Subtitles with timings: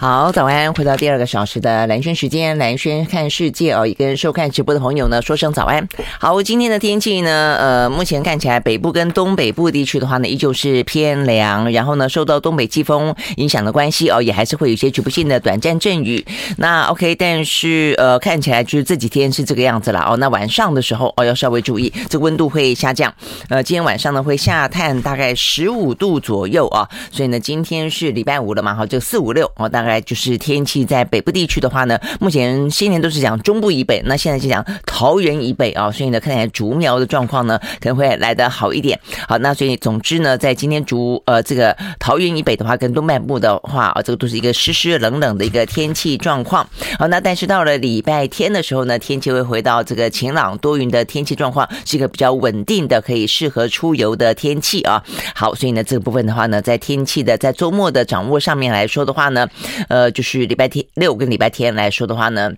[0.00, 0.72] 好，早安！
[0.74, 5.88] 回到第二个小时的蓝轩时间，蓝轩看世界哦，也跟收看直播的朋友呢说声早安。
[6.20, 16.24] 好，今天的天气呢，呃，目前看起来北部跟东北部地区的话呢，依旧是偏凉，然后呢，受到东北季风影响的关系哦，也还是会有一些局部性的短暂阵雨。
[16.58, 20.16] 那 OK，但是呃，看起来就是这几天是这个样子了哦。
[20.18, 23.12] 那晚上的时候哦，要稍微注意，这温度会下降。
[23.48, 29.87] 呃，今天晚上呢会下探大概十五度左右啊，所以呢，今天是礼拜五了嘛，好，就四五六哦，大概。
[29.88, 38.98] 来就是天气在北部地区的话呢，目前新年都是讲中部以北，那现在就讲桃园以北啊，所以呢，看起来竹苗的状况呢可能会来得好一点。
[39.26, 46.68] 好，那所以总之呢，在今天竹呃这个桃园以北的话，跟东半部的话啊，这个都是一个湿湿冷冷的一个天气状况。
[46.98, 55.02] 好，那但是到了礼拜天的时候呢，天气会回到这个晴朗多云的天气状况，是一个比较稳定的，可以适合出游的天气啊。
[55.34, 59.48] 好，所以呢，这个部分的话呢，在天气的在周末的掌握上面来说的话呢。
[59.88, 62.52] 呃，就是礼拜天六跟礼拜天来说的话呢。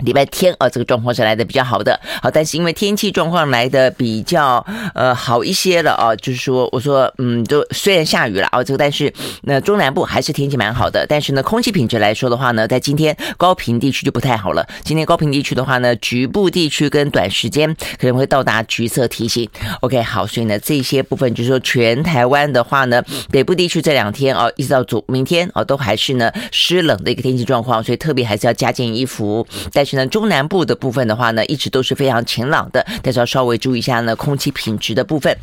[0.00, 4.64] 礼拜天啊，这个状况是来的比较好的，好，但是因为天气状况来的比较
[4.94, 14.66] 呃好一些了啊，就是说我说嗯，就虽然下雨了啊，这个但是那中南部还是天气蛮好的，但是呢，空气品质来说的话呢，在今天高屏地区就不太好了。
[14.82, 19.48] 今天高屏地区的话呢，局部地区跟短时间可能会到达橘色提醒。
[19.80, 29.46] OK，好，所以呢，这些部分就是说全台湾的话呢，北部地区这两天啊，一直到昨明天啊，都还是呢湿冷的一个天气状况，所以特别还是要加件衣服。
[29.72, 35.36] 但是呢，中南部的部分的话呢，一直都是非常晴朗的，但是要稍微注意一下呢，空气品质的部分。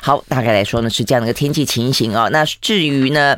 [0.00, 2.28] 好，大概来说呢，是这样的一个天气情形啊。
[2.30, 3.36] 那至于呢，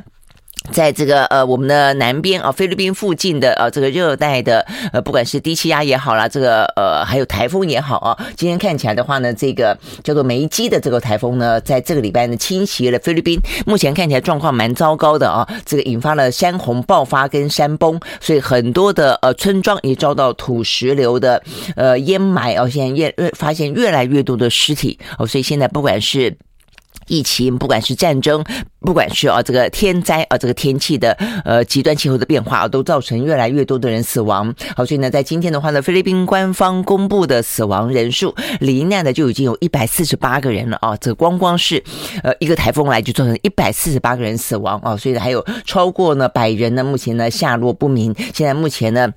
[0.73, 21.43] 在这个呃我们的南边啊，菲律宾附近的呃这个热带的呃不管是低气压也好啦，这个呃还有台风也好啊，今天看起来的话呢，这个叫做梅基的这个台风呢，在这个礼拜呢侵袭了菲律宾，目前看起来状况蛮糟糕的啊，这个引发了山洪爆发跟山崩，所以很多的呃村庄也遭到土石流的
[21.77, 26.35] 呃淹埋哦，现在越越发现越来越多的尸体哦，所以现在不管是。
[27.07, 28.45] 疫情，不管是战争，
[28.81, 31.13] 不管是啊这个天灾啊这个天气的
[31.45, 34.55] 呃极端气候的变化啊，都造成越来越多的人死亡。
[34.77, 40.97] 好，所以呢，在今天的话呢，菲律宾官方公布的死亡人数，罹难的就已经有一百四十八个人了啊。
[40.97, 41.83] 这光光是
[42.23, 48.15] 呃一个台风来就造成一百四十八个人死亡啊，所以还有超过呢百人呢，目前呢下落不明。
[48.33, 49.13] 现在目前呢。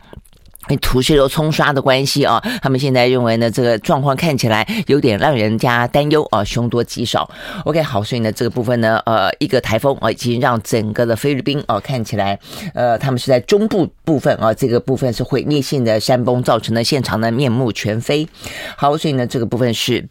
[0.78, 7.30] 土石流冲刷的关系啊，他们现在认为呢，这个状况看起来有点让人家担忧啊，凶多吉少。
[7.64, 12.38] OK，好，所以呢，这个部分呢，呃，一个台风啊，已经让整个的菲律宾啊看起来，
[12.74, 18.28] 呃，他们是在中部部分啊，这个部分是毁灭性的山崩造成的现场呢面目全非。
[18.76, 20.08] 好，所以呢，这个部分是。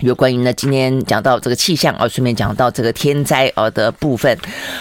[0.00, 4.36] 有关于呢，今天讲到这个气象啊，顺便讲到这个天灾啊的部分。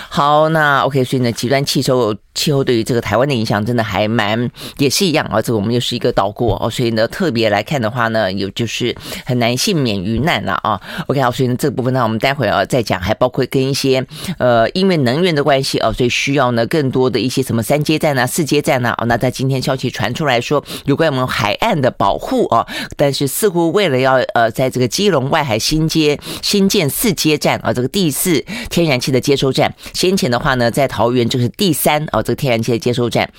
[0.10, 5.42] 好，那 OK，所以呢，极端气候气候对于这个台湾的影响真的还蛮也是一样啊。
[5.42, 8.94] 这个我们又是一个岛国哦，所以呢，特别来看的话呢，有就是
[9.26, 10.82] 很难幸免于难了啊。
[11.08, 14.06] OK，好，所以呢，这个部分呢，我们待会儿再讲，还包括跟一些
[14.38, 18.94] 呃，因为能源的关系啊，所以需要呢更多的一些什么三阶站啊、四接站啊。
[19.08, 22.68] 那在今天消息传出来说，有关我们海岸的保护啊，
[22.98, 33.30] 但是似乎为了要呃，在这个基基隆外海新街新建四街站啊，这个第四天然气的接收站，先前的话呢，在桃园就是第三啊，这个天然气的接收站。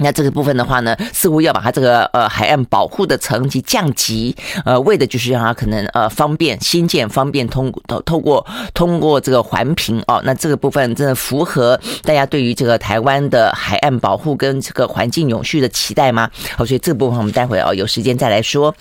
[0.00, 4.34] 那这个部分的话呢，似乎要把它这个呃海岸保护的层级降级，
[4.64, 8.44] 呃，为的就是让它可能呃方便新建，方便通透透过
[8.74, 10.20] 通过这个环评哦。
[10.24, 16.30] 那这个部分真的符合大家对于这个台湾的海岸保护跟这个环境永续的期待吗？
[16.56, 18.74] 好，所以这部分我们待会哦有时间再来说。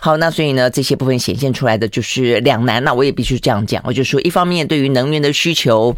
[0.00, 2.82] 好，那所以呢，这些部分显现出来的就是两难。
[2.84, 5.96] 那我也必须这样讲，我就说一方面对于能源的需求。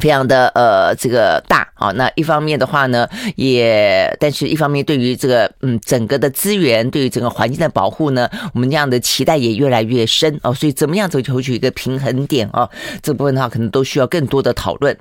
[0.00, 12.68] 非常的呃，这个大啊，那一方面的话呢，也，但是一方面对于这个嗯整个的资源，对于整个环境的保护呢，我们这样的期待也越来越深哦，所以怎么样走求取一个平衡点啊？
[13.02, 14.96] 这部分的话，可能都需要更多的讨论。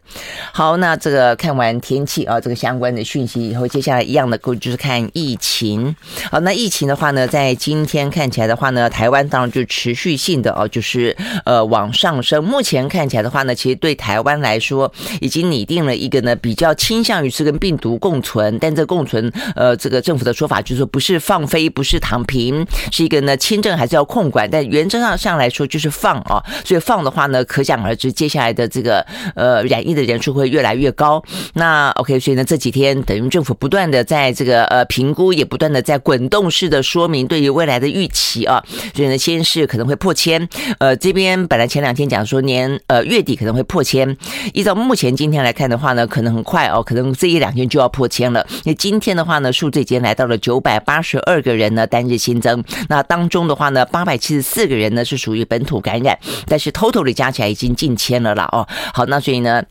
[0.52, 5.96] 好，那这个看完天气啊，这个相关的讯息以后，接下来一样的就是看疫情。
[6.32, 11.16] 好，那疫情的话呢，在今天看起来的话呢，台湾当然就持续性的哦，就是
[11.46, 12.44] 呃往上升。
[12.44, 14.83] 目前看起来的话呢，其实对台湾来说，
[15.22, 31.24] 已经拟定了一个呢，比较倾向于是跟病毒共存，但这共存，呃，这个政府的说法就是说不是放飞，不是躺平，是一个呢轻症还是要控管，但原则上上来说就是放啊，所以放的话呢，可想而知接下来的这个呃染疫的人数会越来越高。
[31.54, 38.62] 那 OK，所以呢这几天等于政府不断的在这个呃评估，也不断的在滚动式的说明对于未来的预期啊，
[38.94, 40.48] 所以呢先是可能会破千，
[40.80, 44.18] 呃这边本来前两天讲说年呃月底可能会破千，
[44.54, 44.73] 依照。
[44.76, 48.46] 目前今天来看的话呢，可能很快哦，可能这一两天就要破千了。
[48.64, 52.64] 那今天的话呢，数字已经来到了九百八十二个人呢，单日新增。
[52.90, 56.18] 那当中的话呢，八百七十四个人呢是属于本土感染，
[56.48, 58.68] 但是 total 的加起来已经近千了啦哦。
[58.94, 59.64] 好，那所以呢。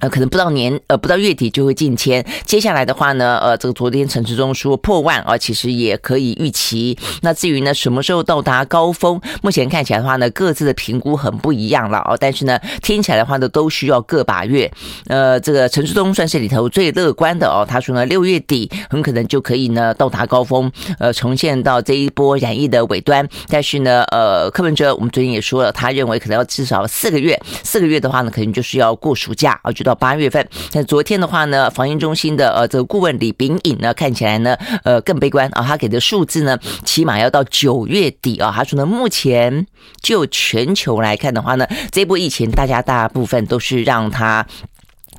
[0.00, 2.24] 呃，可能不到年，呃，不到月底就会进签。
[2.44, 6.98] 接下来的话呢，呃，这个昨天陈时中说破万啊，其实也可以预期。
[7.22, 9.18] 那至于呢，什么时候到达高峰？
[9.42, 12.14] 目前看起来的话呢，各自的评估很不一样了哦。
[12.20, 14.70] 但是呢，听起来的话呢，都需要个把月。
[15.06, 17.64] 呃，这个陈时中算是里头最乐观的哦。
[17.66, 23.26] 他说呢，六月底很可能就可以呢到达高峰，呃，重现到这一波染疫的尾端。
[23.48, 29.85] 但是呢，呃，柯文哲我们昨天也说了，他认为可能要至少四个月，四个月的话呢，可能就是要过暑假啊，就。
[29.86, 39.66] 到八月份，那昨天的话呢，防疫中心的呃这个顾问李炳颖呢，看起来呢，呃更悲观啊，他给的数字呢，起码要到九月底啊，他说呢，目前
[40.02, 44.44] 就全球来看的话呢，这波疫情大家大部分都是让他。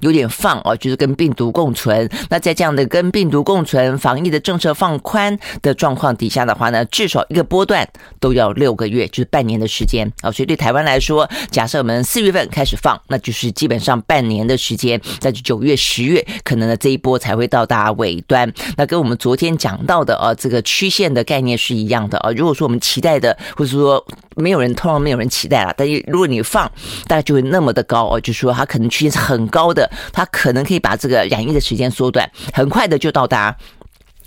[0.01, 2.09] 有点放哦，就是跟病毒共存。
[2.29, 7.87] 那在这样的跟病毒共存、防疫的政策放宽的状况底下的话呢，至少一个波段
[8.19, 10.31] 都要六个月，就是半年的时间啊。
[10.31, 18.51] 所以对台湾来说，假设我们四月份开始放，那就是基本上半年的时间，那就九月、十月可能呢这一波才会到达尾端。
[18.75, 22.31] 那跟我们昨天讲到的啊，这个曲线的概念是一样的啊。
[22.31, 24.03] 如果说我们期待的，或者说
[24.35, 26.69] 没有人，通常没有人期待了，但是如果你放，
[27.07, 29.86] 大概就会那么的高哦，就是说它可能曲线是很高的。
[30.11, 33.55] 它可能可以把这个染疫的时间缩短，很快的就到达。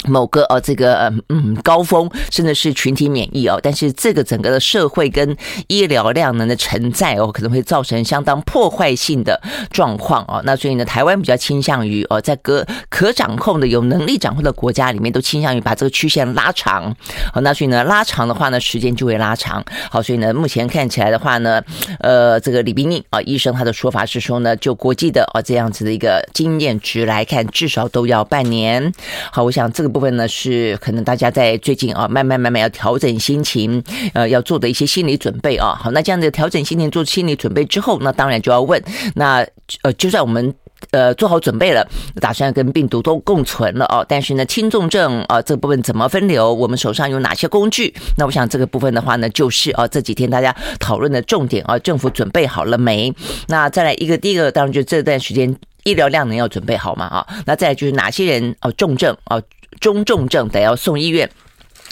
[0.07, 5.37] 某个哦，这个嗯高峰，甚至是群体免疫哦，但是这个整个的社会跟
[5.69, 9.39] 医疗量能的承载哦，可能会造成相当破坏性的
[9.71, 10.41] 状况哦。
[10.45, 16.97] 那所以呢，台湾比较倾向于哦，在可可掌控的、有能力掌控的国家里面，都倾向于把这个曲线拉长。
[17.33, 19.63] 好，那所以呢，拉长的话呢，时间就会拉长。
[19.91, 21.63] 好，所以呢，目前看起来的话呢，
[21.99, 28.91] 呃，这个李冰冰啊医生他的说法是说呢，就国际的哦这样子的一个经验值来看，至少都要半年。
[29.31, 29.90] 好，我想这个。
[29.91, 33.83] 部分呢是可能大家在最近啊，慢慢慢慢要调整心情，
[34.15, 35.79] 呃，要做的一些心理准备啊。
[35.79, 38.83] 好，那这样的调整心情、做心理准备之后，那当然就要问，
[39.15, 39.47] 那
[39.83, 40.55] 呃，就算我们
[40.93, 41.87] 呃做好准备了，
[42.21, 46.53] 打算跟病毒都共存了哦，但是呢，轻重症啊这部分怎么分流？
[46.53, 47.95] 我们手上有哪些工具？
[48.17, 53.13] 那我想这个部分的话呢，就是啊这几天大家讨论的重点啊，政府准备好了没？
[53.49, 55.55] 那再来一个，第一个当然就这段时间
[55.85, 57.27] 医疗量能要准备好嘛啊。
[57.47, 59.41] 那再来就是哪些人哦重症啊。
[59.81, 61.31] 中重症得要送医院，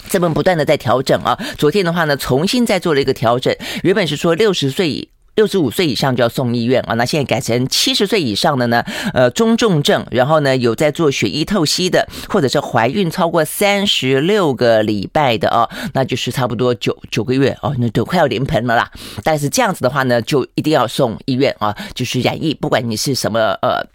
[0.09, 1.39] 这边不断的在调整啊。
[1.57, 5.07] 昨天的话呢，重新再做了一个调整，原本是说六十岁、
[5.39, 8.83] 六十五岁以上就要送医院啊，那现在改成七十岁以上的呢，
[9.13, 18.91] 呃，中重症，然后呢有在做血液透析的，或者是怀孕超过三十六个礼拜的啊，那就是差不多九九个月哦，那都快要临盆了啦。
[19.23, 23.87] 但是这样子的话呢，就一定要送医院啊，就是染疫，不管你是什么呃。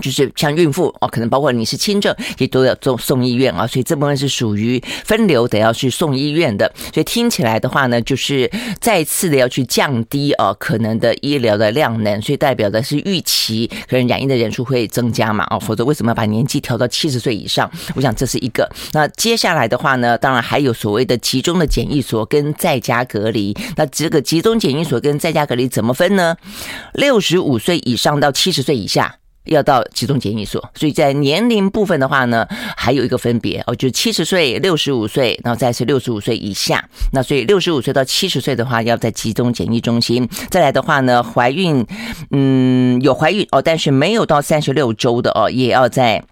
[0.00, 6.70] 就是像孕妇哦，可能包括你是轻症，也都要送送医院啊，所以这部分是属于分流得要去送医院的。
[6.92, 8.50] 所以听起来的话呢，就是
[8.80, 17.70] 再次的要去降低啊可能的医疗的量能，所以代表的是预期可能染疫的人数会增加嘛啊，否则为什么要把年纪调到七十岁以上？
[17.94, 18.68] 我想这是一个。
[18.92, 23.56] 那接下来的话呢，当然还有所谓的集中的检疫所跟在家隔离。
[23.76, 26.36] 那这个集中检疫所跟在家隔离怎么分呢？
[26.94, 29.16] 六十五岁以上到七十岁以下。
[29.48, 32.46] 要到集中检疫所，所以在年龄部分的话呢，
[32.76, 36.84] 还有一个分别哦，就七十岁、六十五岁，然后再是六十五岁以下。
[37.12, 40.28] 那所以六十五岁到七十岁的话，要在集中检疫中心。
[40.50, 41.86] 再来的话呢，怀孕，
[42.30, 46.22] 嗯，有怀孕哦，但是没有到三十六周的哦，也要在。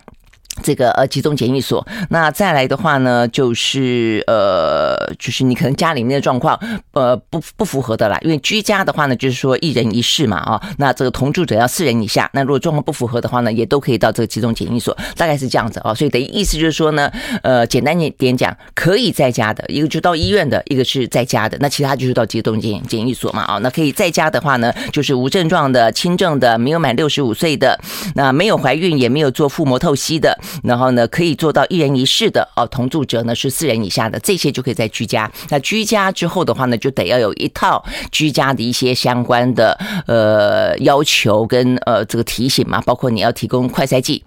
[0.62, 6.58] 这个呃集中检疫所，那再来的话呢，就是呃，就是你可能家里面的状况
[6.92, 17.10] 呃不不符合的啦，因为居家的话呢，就是说一人一室嘛啊，那这个同住者要四人以下，那如果状况不符合的话呢，也都可以到这个集中检疫所，大概是这样子啊，所以等于意思就是说呢，
[17.42, 27.78] 呃，简单点点讲，可以在家的一个就到医院的，一个是在家的，那其他就是到集中检检疫所嘛啊，那可以在家的话呢，就是无症状的、轻症的、没有满六十五岁的、
[28.14, 30.38] 那没有怀孕也没有做腹膜透析的。
[30.62, 35.30] 然后呢，可以做到一人一室的哦，同住者呢是四人以下的，这些就可以在居家。
[35.48, 44.22] 那居家之后的话呢，就得要有一套居家的一些相关的呃要求跟呃这个提醒嘛，包括你要提供快筛剂。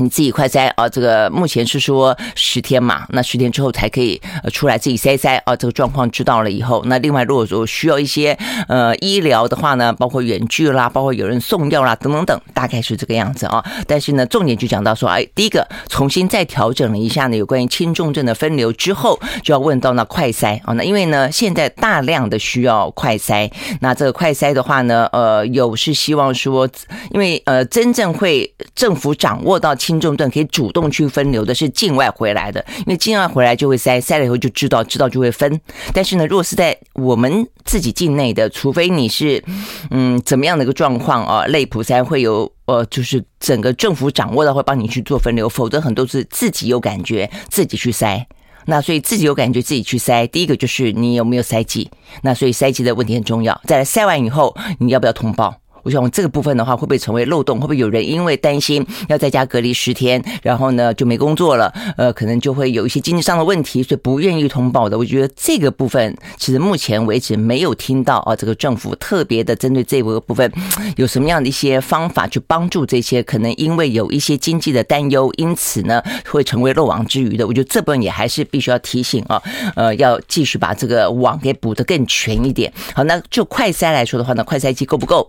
[0.00, 13.62] 你自己快筛啊，这个目前是说十天嘛，那十天之后才可以呃出来自己筛筛啊，这个状况知道了以后，那另外如果说需要一些呃医疗的话呢，包括远距啦，包括有人送药啦等等等，大概是这个样子啊。
[13.86, 26.66] 但是呢，重点就讲到说，哎，第一个重新再调整了一下呢，有关于轻重症的分流之后，就要问到那快筛啊，那因为呢现在大量的需要快筛，那这个快筛的话呢，呃，有是希望说，
[27.10, 29.74] 因为呃真正会政府掌握到。
[29.90, 35.60] 轻重症可以主动去分流的是境外回来的，因为境外回来就会筛，筛了以后就知道，知道就会分。
[35.92, 39.42] 但是呢，如果是在我们自己境内的，除非你是
[39.90, 48.24] 嗯怎么样的一个状况啊，类普筛会有呃，就是整个政府掌握的会帮你去做分流，否则很多是自己有感觉自己去筛。
[48.66, 51.90] 那所以自己有感觉自己去塞，第一个就是你有没有塞剂，
[52.22, 53.60] 那所以塞剂的问题很重要。
[53.64, 55.52] 再来塞完以后，你要不要通报？
[55.82, 57.58] 我想这个部分的话，会不会成为漏洞？
[57.58, 61.72] 会不会有人因为担心要在家隔离十天，然后呢就没工作了？
[61.96, 64.98] 呃，可能就会有一些经济上的问题，所以不愿意通报的。
[64.98, 70.50] 我觉得这个部分其实目前为止没有听到啊，这个政府特别的针对这个部分
[70.96, 77.46] 有什么样的一些方法去帮助这些可能因为有一些经济的担忧，因此呢会成为漏网之鱼的。
[77.46, 79.42] 我觉得这部分也还是必须要提醒啊，
[79.74, 82.72] 呃，要继续把这个网给补得更全一点。
[82.94, 85.28] 好，那就快筛来说的话呢，快筛机够不够？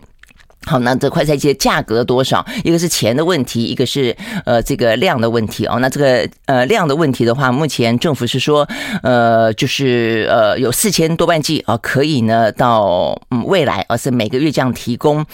[0.68, 2.46] 好，那这快筛剂的价格多少？
[2.64, 4.16] 一个是钱的问题，一个是
[4.46, 5.80] 呃这个量的问题哦。
[5.80, 8.68] 那这个呃量的问题的话，目前政府是说
[9.02, 15.26] 呃就是呃有四千多万剂啊，可以呢到嗯未来，而是每个月这样提供。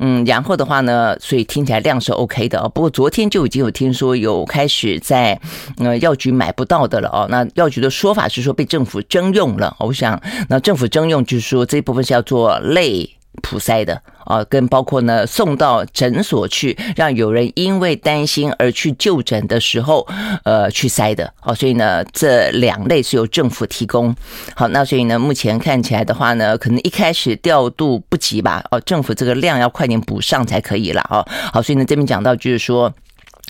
[0.00, 2.68] 嗯，然后的话呢，所以听起来量是 OK 的哦。
[2.68, 5.40] 不过昨天就已经有听说有开始在
[5.78, 7.26] 呃药局买不到的了哦。
[7.30, 9.74] 那药局的说法是说被政府征用了。
[9.78, 13.08] 我想那政府征用就是说这一部分是要做类。
[13.42, 20.06] 普塞的啊，跟包括呢送到诊所去，让有人因为担心而去就诊的时候，
[20.44, 21.54] 呃，去塞的哦。
[21.54, 24.14] 所以呢，这两类是由政府提供。
[24.54, 28.64] 好，那所以呢，目前看起来的话呢，可能一开始调度不及吧。
[28.70, 31.26] 哦，政府这个量要快点补上才可以了哦。
[31.52, 32.92] 好，所以呢，这边讲到就是说。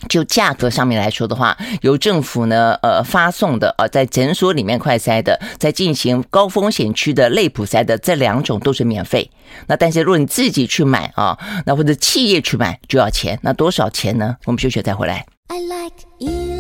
[0.09, 9.31] 就价格上面来说的话，由政府呢呃发送的呃在诊所里面快筛的，在进行高风险区的类普筛的这两种都是免费。
[9.67, 13.39] 那但是如果你自己去买啊，那或者企业去买就要钱。
[13.43, 14.37] 那多少钱呢？
[14.45, 15.27] 我们休息再回来。
[15.49, 16.54] I like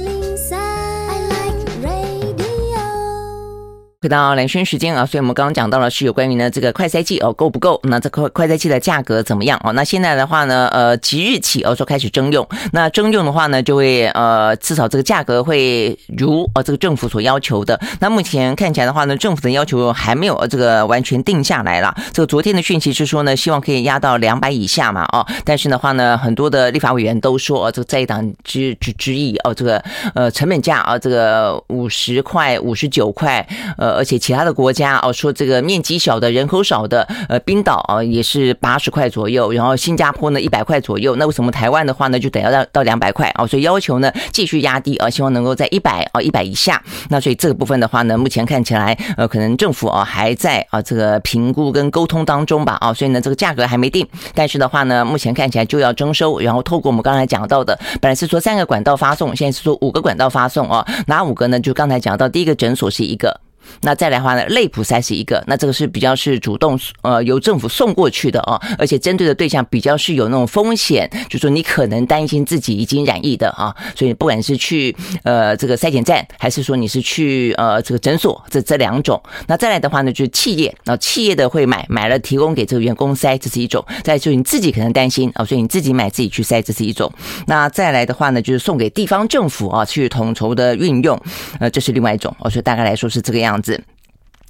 [4.05, 7.81] 回到蓝轩时间啊，所以我们刚刚讲到了是有关于呢这个快筛剂哦够不够？
[7.85, 9.73] 那这快快筛剂的价格怎么样哦？
[9.73, 17.81] 那现在的话呢，呃，即日起哦说开始征用，那征用的话呢，就会呃至少这个价格会如呃这个政府所要求的。
[17.99, 21.97] 那目前看起来的话呢，政府的要求还没有这个完全定下来了。
[22.13, 29.83] 这个昨天的讯息是说呢，希望可以压到两百以下嘛哦，但是的话呢，很多的立法委员都说哦，这个在党之之之意哦，这个
[30.15, 33.94] 呃成本价啊，这个五十块、五十九块呃。
[33.95, 41.17] 而且其他的国家哦，说这个面积小的、人口少的，呃，冰岛啊也是八十块左右，然后新加坡呢一百块左右。
[41.17, 43.47] 那为什么台湾的话呢，就得要到到两百块啊？
[43.47, 46.83] 所以要求呢继续压低啊，希望能够在一百啊一百以下。
[47.11, 54.07] 那所以这个部分的话呢，目前看起来呃，可能政府啊还在啊这个评估跟沟通当中吧啊，所以呢这个价格还没定。
[54.35, 60.85] 但是的话呢，目前看起来就要征收，然后透过我们刚才讲到的，本来是说三个管道发送，现在是说五个管道发送啊。
[61.07, 61.61] 哪五个呢？
[61.61, 63.44] 就刚才讲到第一个诊所是一个。
[63.81, 79.21] 那再来的话呢，类普筛是一个，那这个是比较是主动呃由政府送过去的啊，而且针对的对象比较是有那种风险，就是说你可能担心自己已经染疫的啊，所以不管是去呃这个筛检站，还是说你是去呃这个诊所，这这两种。
[79.47, 87.13] 那再来的话呢，就是企业，那企业的会买买了提供给这个员工筛，这是一种；再就是你自己可能担心啊，所以你自己买自己去筛，这是一种。
[87.47, 91.21] 那再来的话呢，就是送给地方政府啊去统筹的运用，
[91.61, 92.35] 呃，这是另外一种。
[92.41, 93.85] 我说大概来说是这个样子。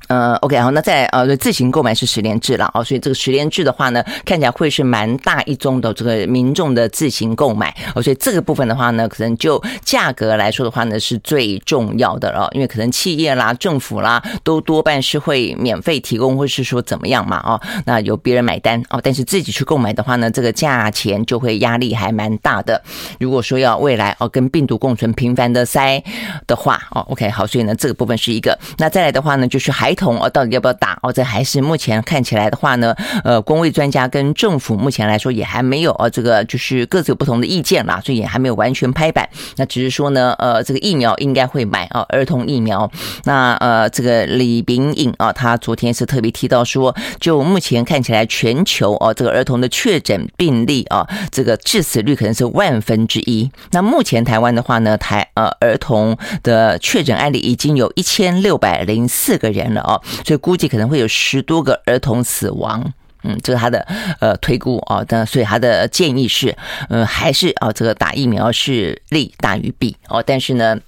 [0.09, 22.83] 呃，OK，好，那在呃自行购买是十连制了哦，所以这个十连制的话呢，看起来会是蛮大一宗的这个民众的自行购买哦，所以这个部分的话呢，可能就价格来说的话呢，是最重要的了，因为可能企业啦、政府啦都多半是会免费提供，或是说怎么样嘛，哦，那由别人买单哦，但是自己去购买的话呢，这个价钱就会压力还蛮大的。
[23.19, 26.03] 如果说要未来哦跟病毒共存、频繁的塞
[26.47, 29.94] 的话哦，OK，好，所以呢这个部分是一个，那再来的话呢，就是还。
[29.95, 31.13] 童哦，到底要不要打哦？
[31.13, 39.29] 这还是目前看起来的话呢，呃，公卫专家跟政府目前来说也还没有哦，这个就是各自有不同的意见啦，所以也还没有完全拍板。
[39.57, 42.91] 那只是说呢，呃，这个疫苗应该会买啊，儿童疫苗。
[43.25, 53.51] 那呃，这个李秉颖啊，他昨天是特别提到说，就目前看起来全球哦，这个儿童的确诊病例啊，这个致死率可能是万分之一。
[53.71, 62.93] 那目前台湾的话呢，台呃儿童的确诊案例已经有一千六百零四个人了哦，所以估计可能会有十多个儿童死亡。
[63.23, 63.87] 嗯，这是他的
[64.21, 66.57] 呃推估啊，但所以他的建议是，
[66.89, 70.23] 嗯，还是啊，这个打疫苗是利大于弊哦。
[70.27, 70.79] 但是呢，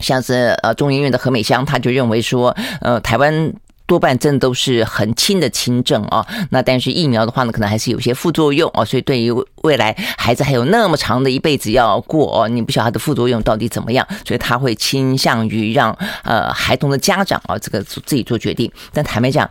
[0.00, 3.52] 像是呃中医院的何美香，他就认为说，呃，台湾。
[3.86, 9.30] 多半真的都是很轻的轻症啊，那但是疫苗的话呢，可能还是有些副作用啊，所以对于
[9.62, 18.70] 未来孩子还有那么长的一辈子要过哦，你不晓得他的副作用到底怎么样，所以他会倾向于让呃孩童的家长啊这个自己做决定。
[18.92, 19.48] 但坦白讲，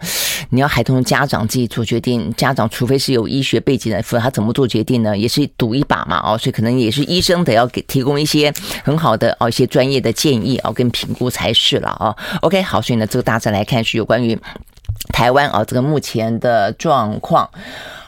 [0.50, 5.16] 你要孩童的家长自己做决定，家长除非是有医学背景的，否则他怎么做决定呢？
[5.16, 8.52] 也是赌一把嘛哦，所以可能也是医生得要给提供一些
[8.84, 12.16] 很好的哦一些专业的建议啊跟评估才是了啊。
[12.42, 14.23] OK，好，所以呢这个大致来看是有关于。
[14.24, 14.40] 于
[15.12, 17.50] 台湾啊，这个目前的状况。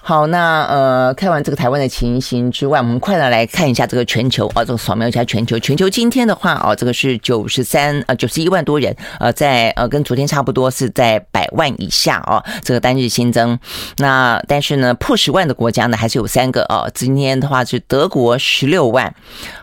[0.08, 5.58] 好，那呃，看完这个台湾的情形之外，我们快点来看一下这个全球啊，这个扫描一下全球。
[5.58, 13.58] 全球今天的话啊，这个是九十三呃九十一万多人，呃，在呃跟昨天差不多是在百万以下啊，这个单日新增。
[13.98, 16.86] 那但是呢，破十万的国家呢还是有三个啊。
[16.94, 19.16] 今天的话是德国十六万，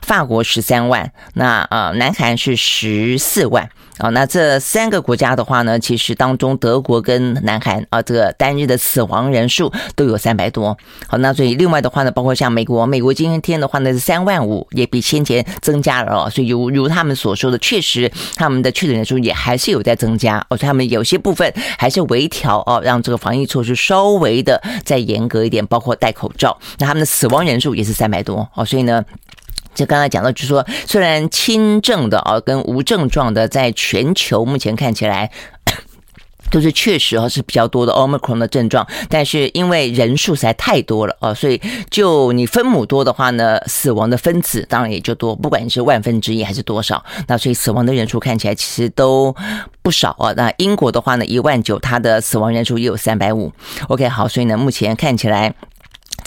[0.03, 3.71] 法国十三万，那呃南韩是十四万。
[4.03, 10.77] 啊，那这三个国家的话呢，其实当中德国跟南韩啊，这个单日的死亡人数都有三百多。
[11.07, 16.29] 好，那所以另外的话呢，包括像美国，美国今天的话呢是三万五，也比先前增加了哦。
[16.29, 20.45] 所以如如他们所说的，确实他们的确诊人数也还是有在增加。
[20.49, 26.59] 而且他们有些部分还是微调哦，让这个防疫措施稍微的再严格一点，包括戴口罩。
[26.81, 29.05] 那他们的死亡人数也是三百多哦，所以呢。
[29.75, 35.31] 就刚才讲到，就是说，虽然轻症的啊跟无症状的，在全球目前看起来
[36.51, 49.35] 都是确实啊是比较多的 Omicron 的症状，但是因为人数实在太多了啊，所以就你分母多的话呢，死亡的分子当然也就多，不管你是万分之一还是多少，那所以死亡的人数看起来其实都
[49.81, 50.35] 不少啊。
[50.37, 53.51] 那英国的话呢，一万九，它的死亡人数也有三百五。
[53.89, 55.55] OK，好，所以呢，目前看起来。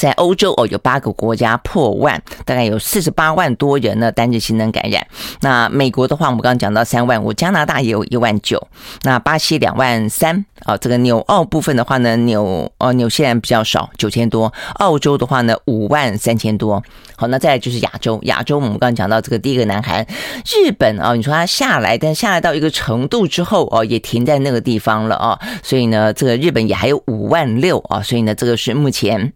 [0.05, 5.07] 在欧洲哦，有八个国家破万，大概有四十八万多人呢单日新增感染。
[5.41, 8.67] 那美国的话，我们刚刚讲到三万五，加拿大也有一万九，
[9.01, 10.77] 那巴西两万三啊。
[10.77, 14.53] 这个纽澳部分的话呢，纽哦纽西兰比较少，九千多。
[14.75, 16.83] 澳洲的话呢，五万三千多。
[17.15, 20.05] 好，那再就是亚洲，亚洲我们刚刚讲到这个第一个南韩，
[20.45, 25.39] 日本啊，你说它下来，但下来到一个程度之后哦，也停在那个地方了啊。
[25.63, 28.03] 所以呢，这个日本也还有五万六啊。
[28.03, 29.33] 所以呢，这个是目前。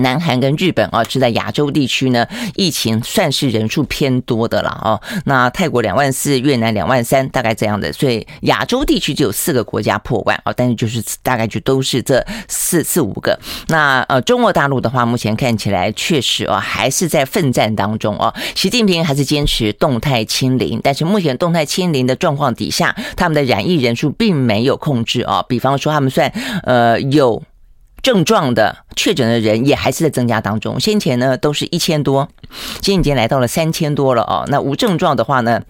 [0.00, 5.00] 南韩跟日本啊，是在亚洲地区呢，疫情算是人数偏多的了哦。
[5.24, 7.92] 那泰国两万四，越南两万三，大概这样的。
[7.92, 13.38] 所以亚洲地区就有四个国家破万啊，但是就是大概就都是这四四五个。
[13.68, 18.34] 那呃，中国大陆的话，目前看起来确实啊，还是在奋战当中啊。
[18.54, 25.44] 习近平还是坚持动态清零，但是目前动态清零的状况底下，他们的染疫人数并没有控制啊。
[25.48, 26.32] 比方说，他们算
[26.62, 27.42] 呃有。
[28.02, 32.28] 症状的确诊的人也还是在增加当中，先前呢都是一千多，
[32.80, 34.44] 现在已经来到了三千多了哦。
[34.48, 35.62] 那无症状的话呢，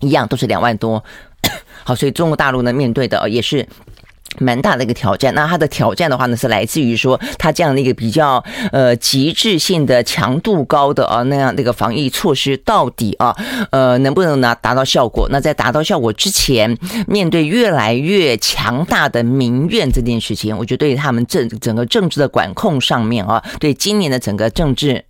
[0.00, 1.04] 一样都是两万多。
[1.84, 3.66] 好，所以中国大陆呢面对的也是。
[4.38, 13.34] 蛮大的一个挑战，那它的挑战的话呢，是来自于说它这样的一个比较呃极致性的强度高的啊那样的一个防疫措施，到底啊
[13.70, 15.26] 呃能不能拿达到效果？
[15.30, 25.04] 那在达到效果之前，面对越来越强大的民怨这件事情，我觉得对于他们政整个政治的管控上面啊，对今年的整个政治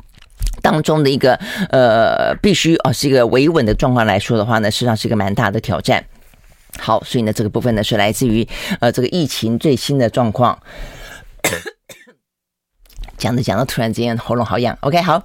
[0.62, 1.34] 当中的一个
[1.70, 6.04] 呃必须啊是一个维稳的状况来说的话呢，实际上是一个蛮大的挑战。
[6.78, 8.46] 好，所以呢，这个部分呢是来自于
[8.80, 10.58] 呃这个疫情最新的状况，
[13.18, 14.76] 讲着讲着突然之间喉咙好痒。
[14.80, 15.22] OK，好。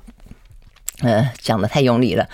[1.02, 2.26] 呃，讲的太用力了。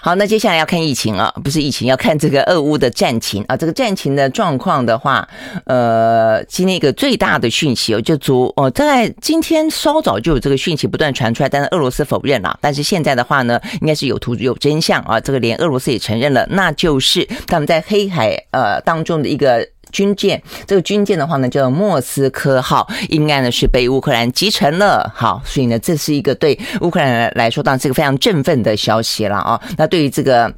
[0.00, 3.56] 好，那接下来要看疫情啊，不是疫情，要看这个俄乌的战情啊。
[3.56, 5.26] 这个战情的状况的话，
[5.64, 12.58] 呃，今天一个最大的讯息哦，就昨哦，在今天稍早就有这个讯息不断传出来，但是俄罗斯否认了。
[12.60, 15.20] 但是现在的话呢，应该是有图有真相啊。
[15.20, 19.66] 这个连俄罗斯也承认了，那就是他们在黑海呃当中的一个。
[19.90, 25.10] 军舰，这个军舰的话呢，叫莫斯科号，应该呢是被乌克兰击沉了。
[25.14, 29.60] 好，所以呢，这是一个对乌克兰来说，当然是一个非常振奋的消息了啊。
[29.76, 30.52] 那对于这个。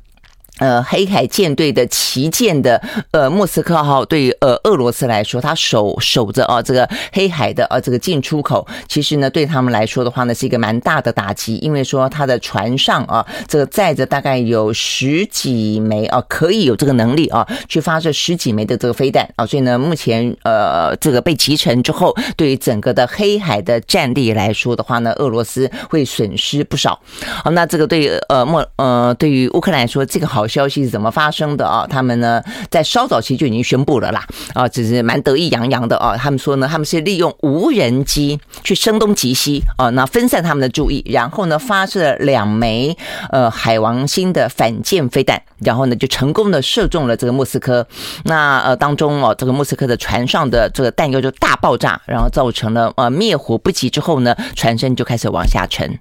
[0.61, 2.81] 呃，黑海舰队的旗舰的
[3.13, 27.01] 呃莫斯科号，对于呃俄罗斯来说，它守守着啊这个黑海的啊这个进出口，其实呢对他们来说的话呢，是一个蛮大的打击，因为说它的船上啊这个载着大概有十几枚啊可以有这个能力啊去发射十几枚的这个飞弹啊，所以呢目前呃这个被击沉之后，对于整个的黑海的战力来说的话呢，俄罗斯会损失不少。
[27.43, 30.47] 好，那这个对呃莫呃对于乌克兰来说，这个好。
[30.51, 31.87] 消息是怎么发生的啊？
[31.89, 36.17] 他们呢，在稍早期就已经宣布了啦，啊，只是蛮得意洋洋的啊。
[36.17, 42.97] 他们说呢，他们是利用无人机去声东击西啊，那分散他们的注意，然后呢，发射了两枚
[43.31, 47.87] 呃海王星的反舰飞弹，然后呢，就成功的射中了这个莫斯科。
[48.25, 55.99] 那呃当中哦，这个莫斯科的船上的这个弹药就大爆炸，然后造成了呃灭火不及之后呢，船身就开始往下沉。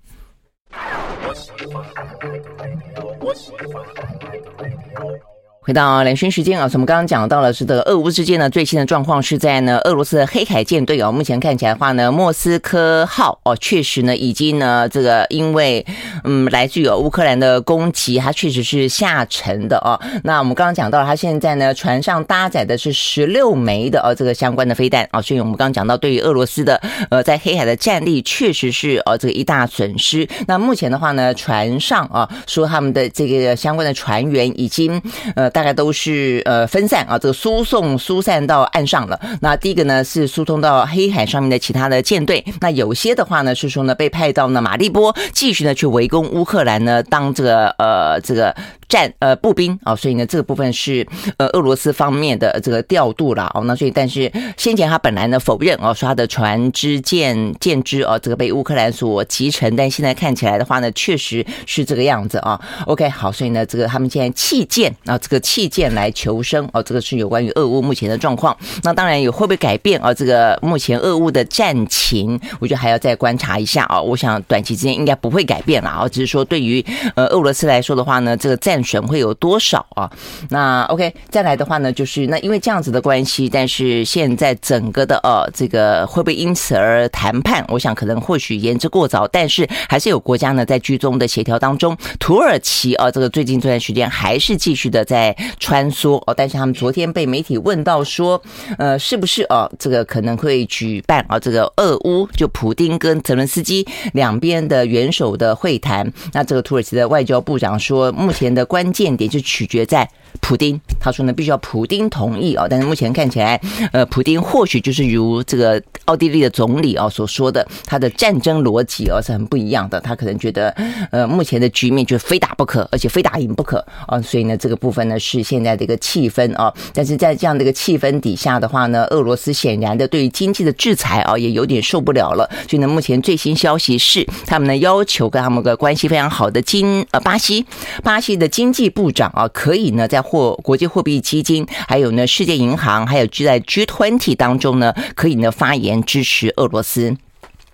[5.70, 15.86] 回到两巡时间啊，我们刚刚讲到了是这个俄乌之间呢最新的状况是在呢俄罗斯的黑海舰队哦，目前看起来的话呢，莫斯科号哦确实呢已经呢这个因为
[16.24, 19.94] 嗯来自于乌克兰的攻击，它确实是下沉的哦。
[20.24, 30.28] 那我们刚刚讲到了，它现在呢船上搭载的是十六枚的呃这个相关的飞弹啊，所以我们刚刚讲到对于俄罗斯的呃在黑海的战力确实是呃这个一大损失。
[30.48, 35.00] 那目前的话呢，船上啊说他们的这个相关的船员已经
[35.36, 35.48] 呃。
[35.60, 39.20] 大概都是呃分散啊，这个输送疏散到岸上了。
[39.42, 42.42] 那第一个呢是疏通到黑海上面的其他的舰队。
[42.62, 48.56] 那有些的话呢是说呢被派到呢马利波继续呢去围攻乌克兰呢，当这个呃这个。
[48.90, 62.60] 战呃步兵啊，所以呢这个部分是呃俄罗斯方面的这个调度了哦，那所以但是先前他本来呢否认哦，说他的船只舰舰只哦这个被乌克兰所击沉，但现在看起来的话呢确实是这个样子啊。
[62.88, 68.58] OK 好，所以呢这个他们现在弃舰啊，这个弃舰来求生哦，这个是有关于俄乌目前的状况。
[68.84, 70.12] 那当然也会不会改变啊？
[70.12, 74.02] 这个目前俄乌的战情，我觉得还要再观察一下啊。
[74.02, 76.84] 我想短期之间应该不会改变了啊，只是说对于
[77.16, 80.10] 呃俄罗斯来说的话呢，这个战选会有多少啊？
[80.50, 87.66] 那 OK，再来的话呢，就是那因为这样子的关系，但是现在整个的呃，这个会不会因此而谈判？
[87.68, 91.98] 我想可能或许言之过早，但是还是有国家呢在居中的协调当中。
[92.20, 98.42] 土耳其啊，这个最近这段时间还是继续的在穿梭哦，但是他们昨天被媒体问到说，
[98.78, 106.10] 呃，是不是哦，这个可能会举办啊，这个俄乌就普丁跟泽伦斯基两边的元首的会谈？
[106.34, 108.69] 那这个土耳其的外交部长说，目前的。
[108.70, 110.08] 关键点就取决在
[110.42, 112.66] 普丁，他说呢，必须要普丁同意啊。
[112.70, 113.60] 但是目前看起来，
[113.92, 120.00] 呃，普丁或许就是如这个奥地利的总理啊所说的，他的战争逻辑啊是很不一样的。
[120.02, 120.70] 他可能觉得，
[121.12, 124.22] 呃，目前的局面就是非打不可，而且非打赢不可啊。
[124.22, 126.72] 所以呢，这个部分呢是现在的一个气氛啊。
[126.94, 132.50] 但是在这样的一个气氛底下的话呢，俄罗斯显然的对于经济的制裁啊也有点受不了了。
[132.70, 137.66] 所以呢，目前最新消息是，他们呢要求跟他们个关系非常好的经呃巴西，
[138.04, 138.50] 巴西的。
[138.50, 147.16] 经济部长啊，可以呢，在货国际货币基金，还有呢，世界银行，还有就在 G twenty 当中呢，可以呢发言支持俄罗斯。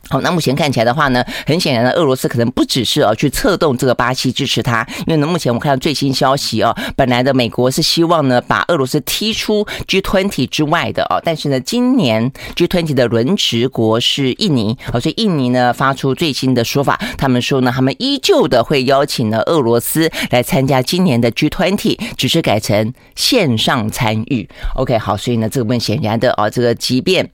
[0.10, 24.48] 好，那目前看起来的话呢，很显然呢，俄罗斯可能不只是啊去策动这个巴西支持他，因为呢，目前我们看到最新消息啊，本来的美国是希望呢把俄罗斯踢出 G20 之外的啊，但是呢，今年 G20 的轮值国是印尼，好，所以印尼呢发出最新的说法，他们说呢，他们依旧的会邀请呢俄罗斯来参加今年的 G20，只是改成线上参与。
[24.76, 27.32] OK，好，所以呢，这个问显然的啊，这个即便。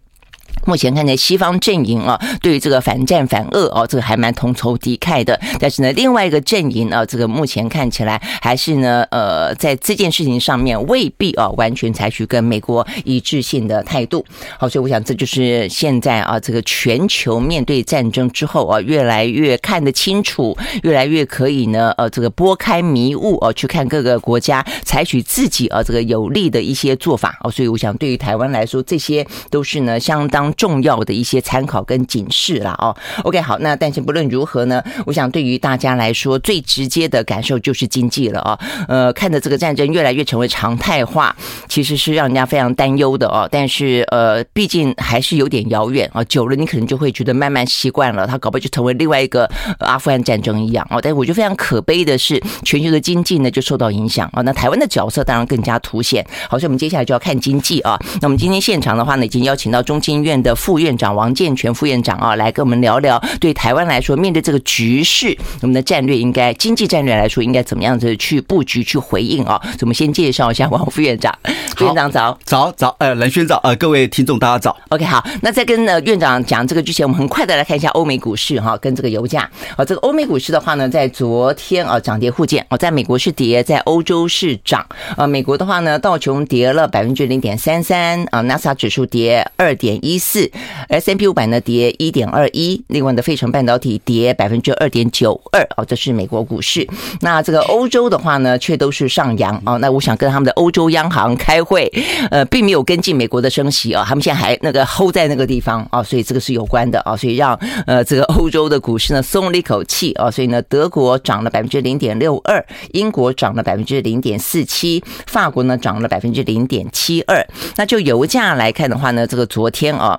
[0.66, 5.40] 目前看来，西方阵营啊，对于这个反战反俄哦，这个还蛮同仇敌忾的。
[5.60, 14.24] 但是呢，另外一个阵营啊，这个目前看起来还是呢，呃，在这件事情上面未必啊完全采取跟美国一致性的态度。
[14.60, 27.36] 好，所以我想这就是现在啊，这个全球面对战争之后啊，越来越看得清楚，越来越可以呢，呃，这个拨开迷雾啊，去看各个国家采取自己啊这个有利的一些做法。
[27.44, 30.51] 哦，所以我想对于台湾来说，这些都是呢相当。
[30.54, 32.96] 重要的一些参考跟警示了哦。
[33.24, 38.58] OK，好，那但是不论如何呢，我想对于大家来说，最直接的感受就是经济了哦。
[38.88, 41.36] 呃，看着这个战争越来越成为常态化，
[41.68, 43.48] 其实是让人家非常担忧的哦。
[43.52, 46.24] 但是呃，毕竟还是有点遥远啊。
[46.26, 51.00] 久了，你可能就会觉得慢慢习惯了，它搞不好就成为另外一个阿富汗战争一样哦。
[51.02, 54.42] 但是我觉得非常可悲的是，全球的经济呢就受到影响啊。
[54.42, 56.26] 那台湾的角色当然更加凸显。
[56.50, 58.00] 好，所以我们接下来就要看经济啊。
[58.22, 60.41] 那我们今天现场的话呢，已经邀请到中经院。
[60.42, 69.62] 院的副院长王健全副院长啊，来跟我们聊聊对台湾来说，面对这个局势，我们的战略应该经济战略来说应该怎么样子去布局去回应啊？
[69.82, 71.32] 我们先介绍一下王副院长。
[71.78, 74.76] 副院长早，早早，呃，蓝轩早，呃，各位听众大家早。
[74.90, 79.50] OK，好，那在跟呃院长讲这个之前，我们很快的来看一下欧美股市哈，跟这个油价。
[79.76, 84.86] 啊，这个欧美股市的话呢，在昨天啊涨跌互见啊，在美国是跌，在欧洲是涨。
[85.18, 90.50] 啊，美国的话呢，道琼跌了百分之零点三三啊，纳斯达指数跌二点一四四
[90.88, 96.88] ，S&P 五百呢跌一点二一，另外的费城半导体跌百分之二点九二哦，这是美国股市。
[97.20, 99.76] 那这个欧洲的话呢，却都是上扬啊。
[99.76, 101.92] 那我想跟他们的欧洲央行开会，
[102.30, 107.54] 呃，并没有跟进美国的升息啊，他们现在还那个 hold 在那个地方啊，所以这个是有关的啊，所以让
[107.86, 117.46] 呃这个欧洲的股市呢松了一口气啊，所以呢，德国涨了百分之零点六二，英国涨了百分之零点四七，法国呢涨了百分之零点七二。
[117.76, 120.18] 那就油价来看的话呢，这个昨天啊。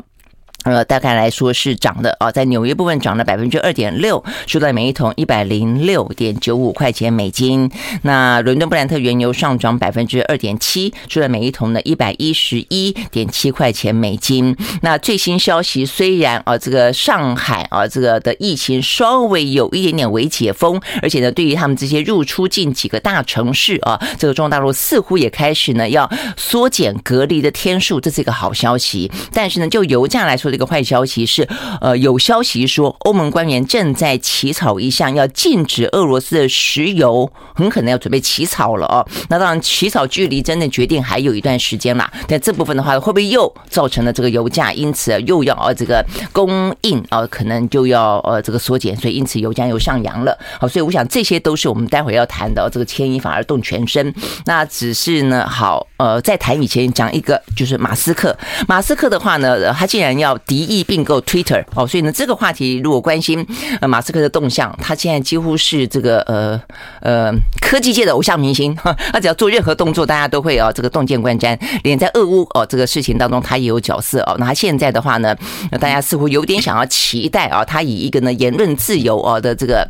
[0.65, 7.71] 呃，大概来说是涨的啊，在纽约部分涨了百分之二点六，收在每一桶一百零六点九五块钱美金。
[8.03, 14.57] 那伦敦布兰特原油上涨百分之二点七，收在每一桶呢一百一十一点七块钱美金。
[14.83, 29.11] 那最新消息虽然啊，这个上海啊这个的疫情稍微有一点点微解封，而且呢，对于他们这些入出境几个大城市啊，这个中国大陆似乎也开始呢要缩减隔离的天数，这是一个好消息。
[29.33, 31.49] 但是呢，就油价来说，这个坏消息是，
[31.81, 39.05] 呃，有消息说欧盟官员正在起草一项要禁止俄罗斯的石油，很可能要准备起草了哦。
[39.31, 42.11] 那当然，起草距离真的决定还有一段时间嘛。
[42.29, 50.39] 但这部分的话，会不会又造成了这个油价因此又要呃这个供应啊，可能就要呃这个缩减，所以因此油价又上扬了。
[50.61, 52.69] 好，所以我想这些都是我们待会要谈的。
[52.71, 54.15] 这个牵一发而动全身。
[54.45, 58.37] 那只是呢，好，呃，在谈以前讲一个，就是马斯克。
[58.69, 63.47] 马斯克的话呢，他竟然要敌意并购 Twitter 哦，所以呢，这个话题如果关心
[63.81, 66.61] 呃马斯克的动向，他现在几乎是这个呃
[67.01, 68.75] 呃科技界的偶像明星，
[69.13, 71.59] 他只要做任何动作，大家都会啊这个洞见观瞻。
[71.83, 74.37] 连在俄乌哦这个事情当中，他也有角色哦。
[74.39, 75.37] 那他现在的话呢，
[75.81, 79.89] 大家似乎有点想要期待啊，他以一个呢言论自由哦的这个。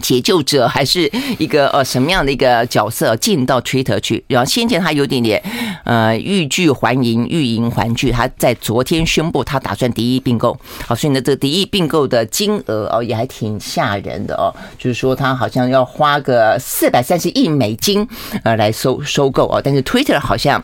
[0.00, 4.24] 解救者还是一个呃什么样的一个角色进到 Twitter 去？
[4.28, 5.42] 然后先前他有点点
[5.84, 8.10] 呃欲拒还迎，欲迎还拒。
[8.10, 18.06] 他在昨天宣布他打算敌意并购，好，所以呢这个敌意并购的金额哦也还挺吓人的哦，就是说他好像要花个四百三十亿美金
[18.44, 20.62] 呃来收收购哦，但是 Twitter 好像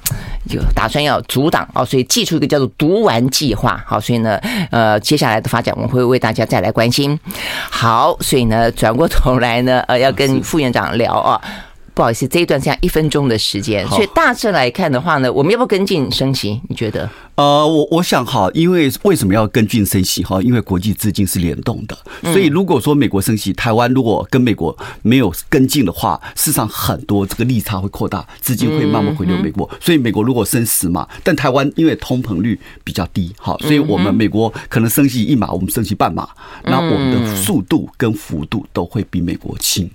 [0.48, 3.84] 就打算要阻挡哦，所以祭出一个叫做毒丸计划。
[3.86, 7.18] 好，所以呢呃接下来的发展我们会为大家再来关心。
[7.70, 9.17] 好，所以呢转过头。
[9.22, 11.40] 后来呢，呃，要跟副院长聊啊。
[11.98, 16.60] 不好意思，这一段剩下一分钟的时间，所以大致来看的话呢，我们要不要跟进升息？
[16.68, 17.10] 你觉得？
[17.34, 20.40] 呃，我我想哈，因为为什么要跟进升息哈？
[20.40, 21.98] 因为国际资金是联动的，
[22.32, 29.68] 所以如果说美国升息，台湾如果跟美国没有跟进的话，事实上很多这个利差会扩大，资金会慢慢回流美国。
[29.80, 36.28] 所以美国如果升十码，但台湾因为通膨率比较低，哈，所以我们美国可能升息一码，我们升息半码，
[36.62, 39.90] 那我们的速度跟幅度都会比美国轻。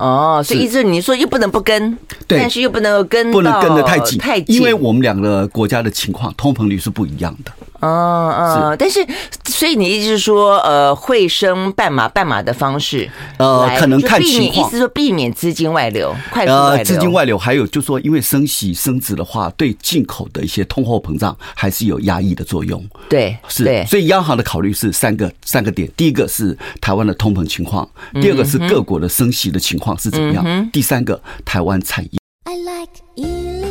[0.00, 7.52] 哦，所以意思你说又不能不跟，对，但是又不能跟，不能跟的太紧，太紧，因为我们两个国家的情况，通膨率是不一样的。
[7.80, 9.00] 哦哦，但是
[9.46, 16.84] 所以你意思是说，呃，会升半码半码的方式，呃，可能看情况，意思说避免资金外流，快速外流。
[16.84, 22.84] 资金外流，还有就是说，因为升息升值的话，对进口的一些通货膨胀还是有压抑的作用。
[23.08, 27.88] 对，是，所以央行的考虑是三个三个点：第一个是台湾的通膨情况，
[28.20, 32.18] 第二个是各国的升息的情况是怎么样，第三个台湾产业。
[32.44, 33.69] I like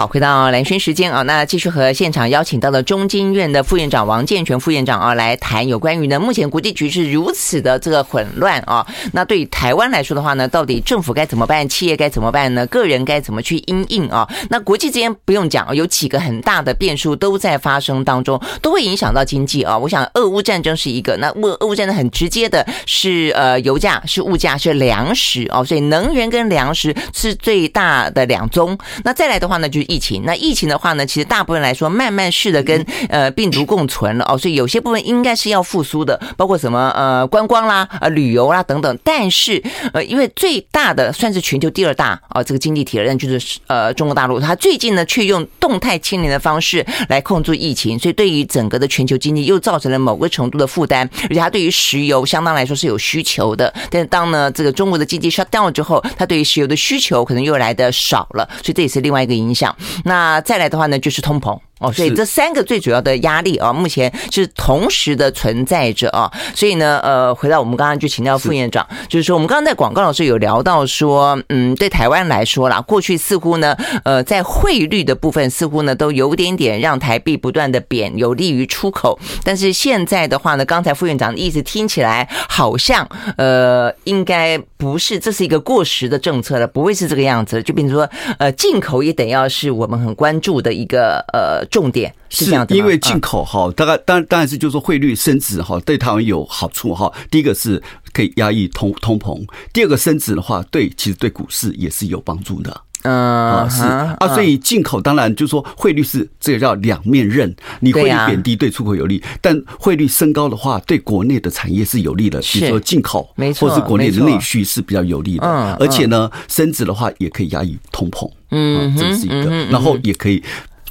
[0.00, 12.66] 好，回到蓝轩时间啊，那继续和现场邀请到了中经院的副院长王健全副院长啊，来谈有关于呢，目前国际局势如此的这个混乱啊，那对于台湾来说的话呢，到底政府该怎么办，企业该怎么办呢？
[12.68, 14.26] 个人该怎么去因应啊？
[14.48, 19.76] 那国际之间不用讲，有几个很大的变数都在发生当中，都会影响到经济啊。
[19.76, 28.78] 我想，俄乌战争是一个，那俄俄乌战争很直接的是呃油价，是物价，是粮食啊，所以能源跟粮食是最大的两宗。
[29.04, 38.98] 那再来的话呢，就疫情，那疫情的话呢，其实大部分来说，慢慢试的跟呃病毒共存了哦，所以有些部分应该是要复苏的，包括什么呃观光啦、呃旅游啦等等。
[39.02, 39.60] 但是
[39.92, 53.72] 呃，因为最大的算是全球第二大啊这个经济体了，那就是呃中国大陆，它最近呢却用动态清零的方式来控制疫情，所以对于整个的全球经济又造成了某个程度的负担，而且它对于石油相当来说是有需求的。
[53.90, 59.74] 但是当呢这个中国的经济 shut down 之后，它对于石油的需求可能又来的少了，所以这也是另外一个影响。
[60.04, 61.58] 那再来的话呢，就是通膨。
[61.80, 66.30] 哦，所以这三个最主要的压力啊，目前是同时的存在着啊。
[66.54, 79.18] 所以呢，呃，回到我们刚刚就请教副院长，就是说我们刚刚在广告老师有聊到说，嗯，对台湾来说啦，过去似乎呢，呃，在汇率的部分似乎呢都有点点让台币不断的贬，有利于出口。
[79.42, 87.62] 但是现在的话呢，刚才副院长的意思听起来好像，呃，应该不是，这是一个过时的政策了，不会是这个样子。
[87.62, 88.06] 就变成说，
[88.38, 91.64] 呃，进口也得要是我们很关注的一个呃。
[91.70, 97.12] 重点是这样的，因为进口哈，大概当然当然是就是说汇率升值哈，对台湾有好处哈。
[97.30, 102.80] 第一个是可以压抑通通膨，第二个升值的话，对其实对股市也是有帮助的。
[103.02, 115.46] 嗯，是啊，所以进口当然就是说汇率是这个叫两面刃，你汇率贬低对出口有利，但汇率升高的话，对国内的产业是有利的，比如说进口，没错，或是国内的内需是比较有利的。
[115.80, 120.42] 而且呢，升值的话也可以压抑通膨，嗯，这是一个，然后也可以。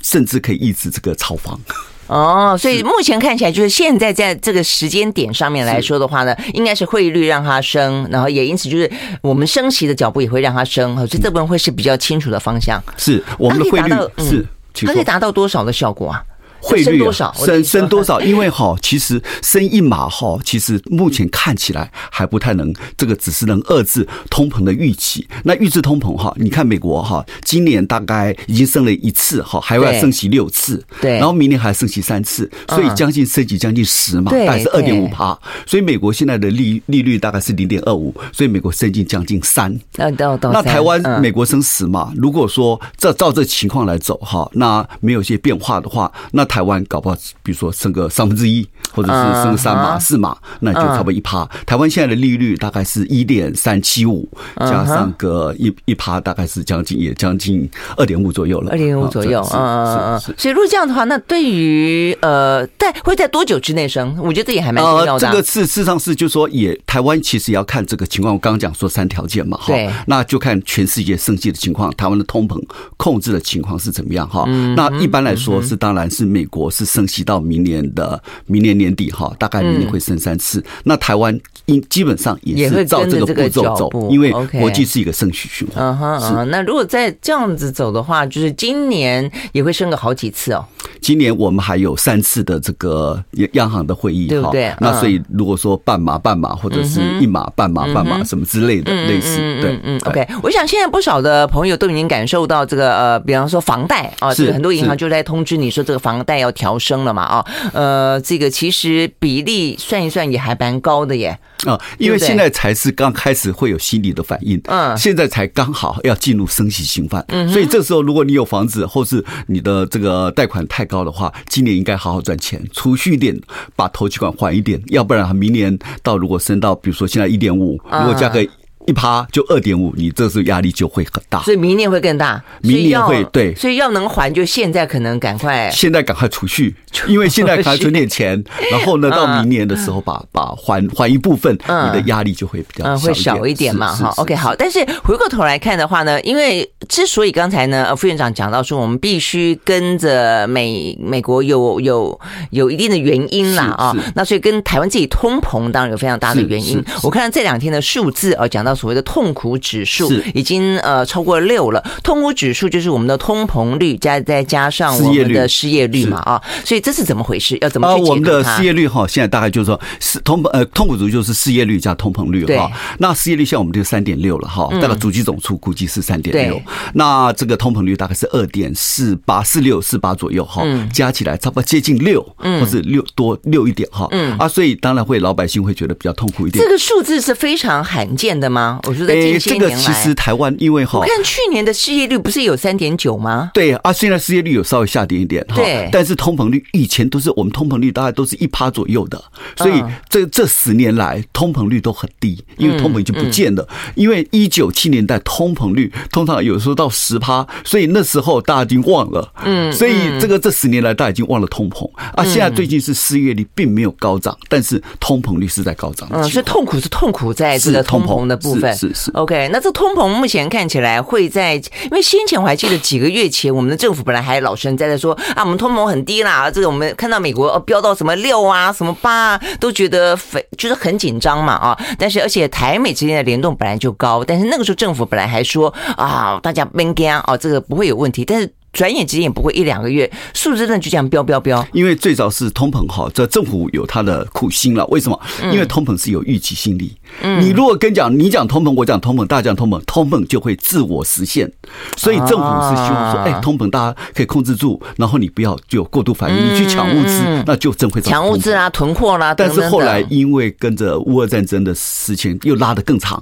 [0.01, 1.59] 甚至可以抑制这个炒房
[2.07, 12.81] 哦，所以目前看起来就是现在在这个时间点上面来说的话呢，应该是汇率让它升，然后也因此就是我们升息的脚步也会让它升，所以这部分会是比较清楚的方向。
[12.97, 16.23] 是我们的汇率是它可以达到多少的效果啊？
[16.61, 17.33] 汇率升多少？
[17.33, 18.21] 升升多少？
[18.21, 25.27] 因为哈，其实升一码哈，其实目前看起来还不太能，这个只是能遏制通膨的预期。
[25.43, 35.37] 那预制通膨哈，你看美国哈，今年大概已经升了一次哈，还要升息六次，对，然后明年还升息三次，所以将近升级将近十嘛，大概是二点五趴。
[35.65, 39.77] 所以美国现在的利利率大概是零点二五，所以美国升近将近三。
[39.97, 42.11] 那台湾美国升十嘛？
[42.15, 51.45] 如果说照照这情况来走哈，那没有一些变化的话，那台湾搞不好，比如说升个三分之一，或者是升个三码、四码，那就差不多一趴。
[51.65, 58.71] 台湾现在的利率大概是一点三七五，加上个一一趴，大概是将近也将近二点五左右了。
[58.71, 60.19] 二点五左右，嗯嗯嗯。
[60.35, 64.17] 所以如果这样的话，那对于呃，在会在多久之内升？
[64.17, 65.27] 我觉得这也还蛮重要的。
[65.27, 68.33] 这个事实上是就是说，也台湾其实也要看这个情况。
[68.33, 69.73] 我刚刚讲说三条件嘛，哈，
[70.07, 72.59] 那就看全世界升息的情况，台湾的通膨
[72.97, 74.45] 控制的情况是怎么样哈。
[74.75, 80.63] 那一般来说是，当然是美国是升息到明年的明年年底哈，大概明年会升三次。
[80.83, 85.83] 那台湾应基本上也是照这个步骤走，因为国际是一个升息循环。
[85.83, 90.65] 嗯哼，那如果再这样子走的话，就是今年也会升个好几次哦。
[91.01, 93.21] 今年我们还有三次的这个
[93.53, 94.73] 央行的会议，对不对？
[94.79, 100.27] 那所以如果说半码半码或者是一码半码半码什么之类的类似，对，嗯，OK。
[100.43, 111.37] 我想现在不少的朋友都已经感受到这个呃，比方说房贷啊，是很多银行就在通知你说这个房贷要调升了嘛啊，呃，这个其实比例算一算也还蛮高的耶。
[111.65, 123.39] 啊，因为现在才是刚开始会有心理的反应，嗯，现在才刚好要进入升息循环，嗯，所以这时候如果你有房子或是你的这个贷款太高的话，今年应该好好赚钱，储蓄一点，
[123.77, 128.45] 把头期款还一点，要不然明年到如果升到比如说现在一点五，如果价格。
[128.87, 132.41] 一趴就二点五，你这时候压力就会很大，所以明年会更大。
[132.61, 136.73] 明年会对，所以要能还，就现在可能赶快，现在赶快储蓄，
[137.07, 143.93] 因为现在还存点钱， 然后呢，到明年的时候把把还还一部分，你的压力就会比较会小一点嘛。
[143.93, 144.55] 哈，OK，好。
[144.55, 156.83] 但是回过头来看的话呢，因为之所以刚才呢，副院长讲到说，我们必须跟着美美国有有有一定的原因啦啊，那所以跟台湾自己通膨当然有非常大的原因。
[157.03, 158.68] 我看到这两天的数字啊，讲到。
[158.73, 167.57] 所谓的痛苦指数已经呃超过六了，痛苦指数就是我们的通膨率加再加上我们的失业率嘛啊，所以这是怎么回事？
[167.61, 168.03] 要怎么去？
[168.03, 172.71] 我们的失业率哈，现在大概就是说是通呃痛苦指数就是失业率加通膨率哈。
[172.97, 176.61] 那失业率像我们就三点六了哈，大概主计总处估计是三点六。
[176.93, 184.07] 那这个通膨率大概是二点四八四六四八左右哈，加起来差不多接近六，或者六多六一点哈。
[184.11, 186.63] 嗯啊，所以当然会老百姓会觉得比较痛苦一点。
[186.63, 188.79] 这个数字是非常罕见的吗？
[188.87, 193.51] 我觉得近些年来，这个其实台湾因为哈，我看去年的失业率不是有三点九吗？
[193.53, 199.21] 对啊，现在失业率有稍微下跌一点哈，对，但是通膨率以前都是我们通膨率大概都是一趴左右的，
[199.55, 203.67] 所以这这十年来通膨率都很低，因为通膨已经不见了。
[203.95, 211.89] 因为一九七年代通膨率通常有时候到十趴，所以那时候大家已经忘了，嗯，所以这个这十年来大家已经忘了通膨。
[212.15, 212.23] 啊。
[212.29, 218.73] 现在最近是失业率并没有高涨，但是通膨率是在高涨，嗯，所以痛苦是痛苦在这个通膨的部分。
[218.75, 231.77] 是是 OK，那这通膨目前看起来会在，因为先前我还记得几个月前，我们的政府本来还老神在在说啊，我们通膨很低啦，这个我们看到美国哦飙到什么六啊，什么八啊，都觉得非就是很紧张嘛啊。
[231.97, 238.23] 但是而且台美之间的联动本来就高，但是那个时候政府本来还说啊，大家别惊啊，这个不会有问题。
[238.23, 241.65] 但是转眼之间也不会一两个月，数字真的就这样飙飙飙。
[241.73, 244.85] 因为最早是通膨哈，这政府有他的苦心了。
[244.87, 245.19] 为什么？
[245.51, 246.95] 因为通膨是有预期心理。
[247.21, 251.51] 嗯，你如果跟讲，你讲通膨，我讲通膨，大家讲通膨，通膨就会自我实现。
[251.97, 259.33] 所以政府是希望说，哎，通膨大家可以控制住，然后你不要就有过度反应，你去抢物资，那就真会抢物资啊，囤货啦。
[259.33, 263.21] 但是后来因为跟着乌俄战争的事情又拉得更长。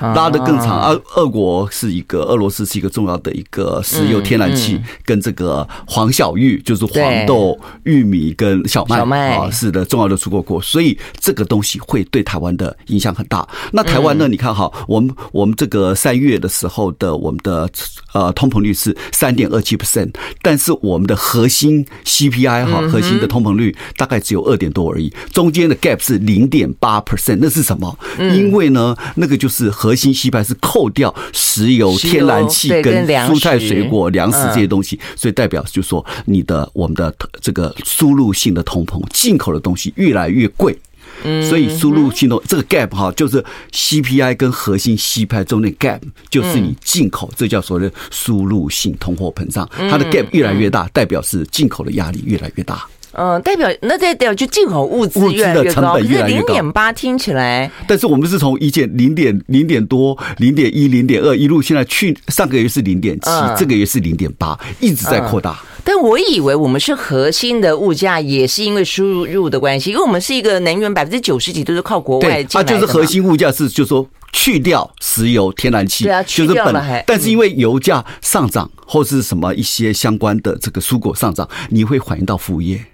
[0.00, 13.46] 拉得更长，而俄国是一个俄罗斯是一个重要的一个石油天然气，跟这个黄小玉就是黄豆、玉米跟小麦啊，是的重要的出口国，所以这个东西会对台湾的影响很大。
[13.72, 14.28] 那台湾呢？
[14.28, 17.68] 你看哈，我们我们这个三月的时候的我们的
[18.12, 27.98] 呃通膨率是三点二七 percent，但是我们的核心 CPI 哈核心的通膨率大概只有二点多而已，中间的 gap 是零点八 percent，那是什么？
[28.18, 40.78] 因为呢，那个就是核核心 CPI 是扣掉石油、天然气跟蔬菜、水果、粮食这些东西，所以代表就是说，你的我们的这个输入性的通膨，进口的东西越来越贵，
[41.48, 52.86] 所以输入性的这个 gap 哈，就是 CPI 跟核心 CPI 中的 gap，就是你进口，这叫所谓的输入性通货膨胀，它的 gap 越来越大，代表是进口的压力越来越大。
[53.12, 65.58] 嗯，代表那代表就进口物资越来越高，可是零点八听起来，但是我们是从一件零点零点多、零点一、零点二一路，现在去上个月是零点七，这个月是零点八，一直在扩大。
[65.84, 72.58] 但我以为我们是核心的物价，也是因为输入的关系，因为我们是一个能源百分之九十几都是靠国外进来的。
[72.60, 77.02] 啊，就是核心物价是，就是说去掉石油、天然气，对啊，去掉了还。
[77.06, 82.84] 但是因为油价上涨或是什么一些相关的这个蔬果上涨，你会反映到服务业。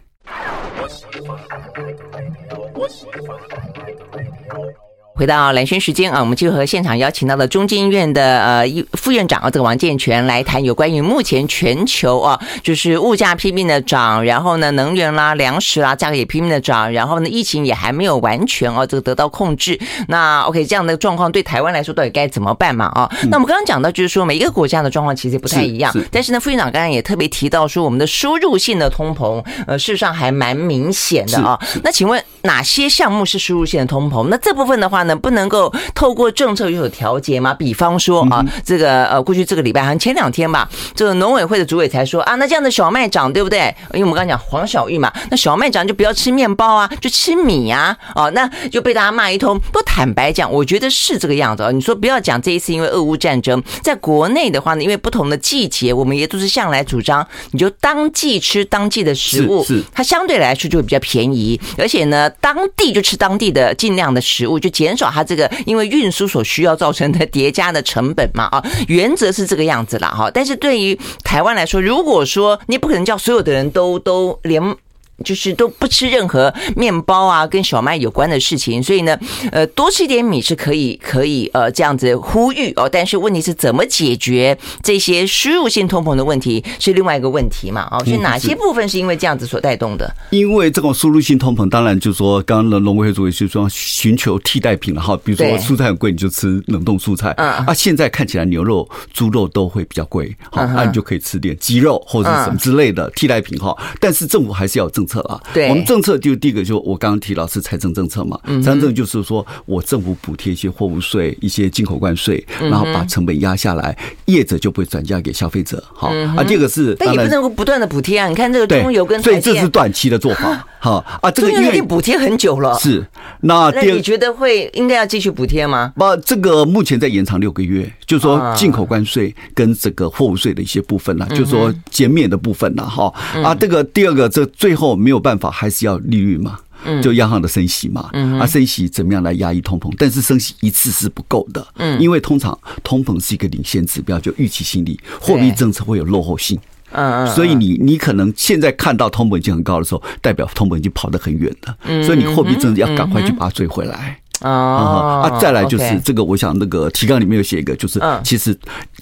[5.16, 19.78] 回到蓝轩时间啊，我们就和现场邀请到了中经院的呃副院长啊，这个王建全来谈有关于目前全球啊，就是物价拼命的涨，然后呢，能源啦、粮食啦价格也拼命的涨，然后呢，疫情也还没有完全哦，这个得到控制。
[20.08, 22.86] 那 OK，这样的状况对台湾来说到底该怎么办嘛？
[22.86, 31.56] 啊，那我们刚刚讲到就是说每一个国家的状况其实不太一样，但是呢，副院长刚才也特别提到说我们的输入性的通膨，呃，事实上还蛮明显的啊。
[31.84, 34.26] 那请问哪些项目是输入性的通膨？
[34.28, 35.03] 那这部分的话。
[35.04, 37.54] 能不能够透过政策有所调节吗？
[37.54, 43.74] 比方说啊，这个呃，过去这个礼拜好像前两天吧，这个农委会的主委才说啊，那这样的小麦长对不对？
[43.92, 49.58] 因为我们刚刚讲黄小玉嘛，那小麦长就不要吃面包啊，就吃米呀，哦，那就被大家骂一通。
[49.72, 51.70] 不坦白讲，我觉得是这个样子啊。
[51.70, 64.93] 你说不要讲这一次因为俄乌战争，在国内的话呢，因为不同的季节，我们也都是向来主张，你就当季吃当季的食物，是它相对来说就会比较便宜，而且呢，当地就吃当地的尽量的食物，就减。
[64.94, 70.30] 减少它这个因为运输所需要造成的叠加的成本嘛，啊，原则是这个样子了哈。
[70.32, 74.76] 但是对于台湾来说，如果说你不可能叫所有的人都都连。
[75.22, 79.18] 就是都不吃任何面包啊，跟小麦有关的事情，所以呢，
[79.52, 82.88] 呃，多吃一点米是可以，可以呃这样子呼吁哦。
[82.90, 87.86] 但是问题是怎么解决这些输入性通膨的问题是另外一个问题嘛？
[87.90, 90.12] 哦，所以哪些部分是因为这样子所带动的？
[90.30, 97.32] 因为这种输入性通膨，当然就是说，刚刚的农委会主委就说寻求替代品了哈，比如说蔬菜很贵，你就吃冷冻蔬菜。
[97.36, 103.76] 嗯啊，现在看起来牛肉、猪肉都会比较贵，好，那你就可以吃点鸡肉或者什么之类的替代品哈。
[104.00, 115.82] 但是政府还是要有政策啊，对，我们政策就第一个就我刚刚提到是财政政策嘛，财政政策就是说我政府补贴一些货物税、一些进口关税，然后把成本压下来，业者就不会转嫁给消费者。
[115.92, 118.28] 好啊，第二个是，但也不能够不断的补贴啊。
[118.28, 120.66] 你看这个中油跟所以这是短期的做法。
[120.78, 123.04] 好啊，这个因为补贴很久了，是。
[123.40, 125.92] 那第二，你觉得会应该要继续补贴吗？
[125.96, 133.12] 不，这个目前在延长六个月，就是说进口关税跟这个货物税的一些部分呢，就是说减免的部分呢，哈。
[133.42, 136.58] 啊，这个第二个这最后没有办法，还是要利率嘛，
[137.02, 139.92] 就央行的升息嘛，啊，升息怎么样来压抑通膨？
[139.98, 146.58] 但是升息一次是不够的，嗯，因为通常通膨是一个领先指标，就预期心理，货币政策会有落后性，
[146.92, 154.18] 嗯，所以你你可能现在看到通膨已经很高的时候，代表通膨已经跑得很远了，所以你货币政策要赶快去把它追回来。
[154.40, 155.38] 啊啊！
[155.40, 158.56] 再来就是这个，我想那个提纲里面有写一个，就是其实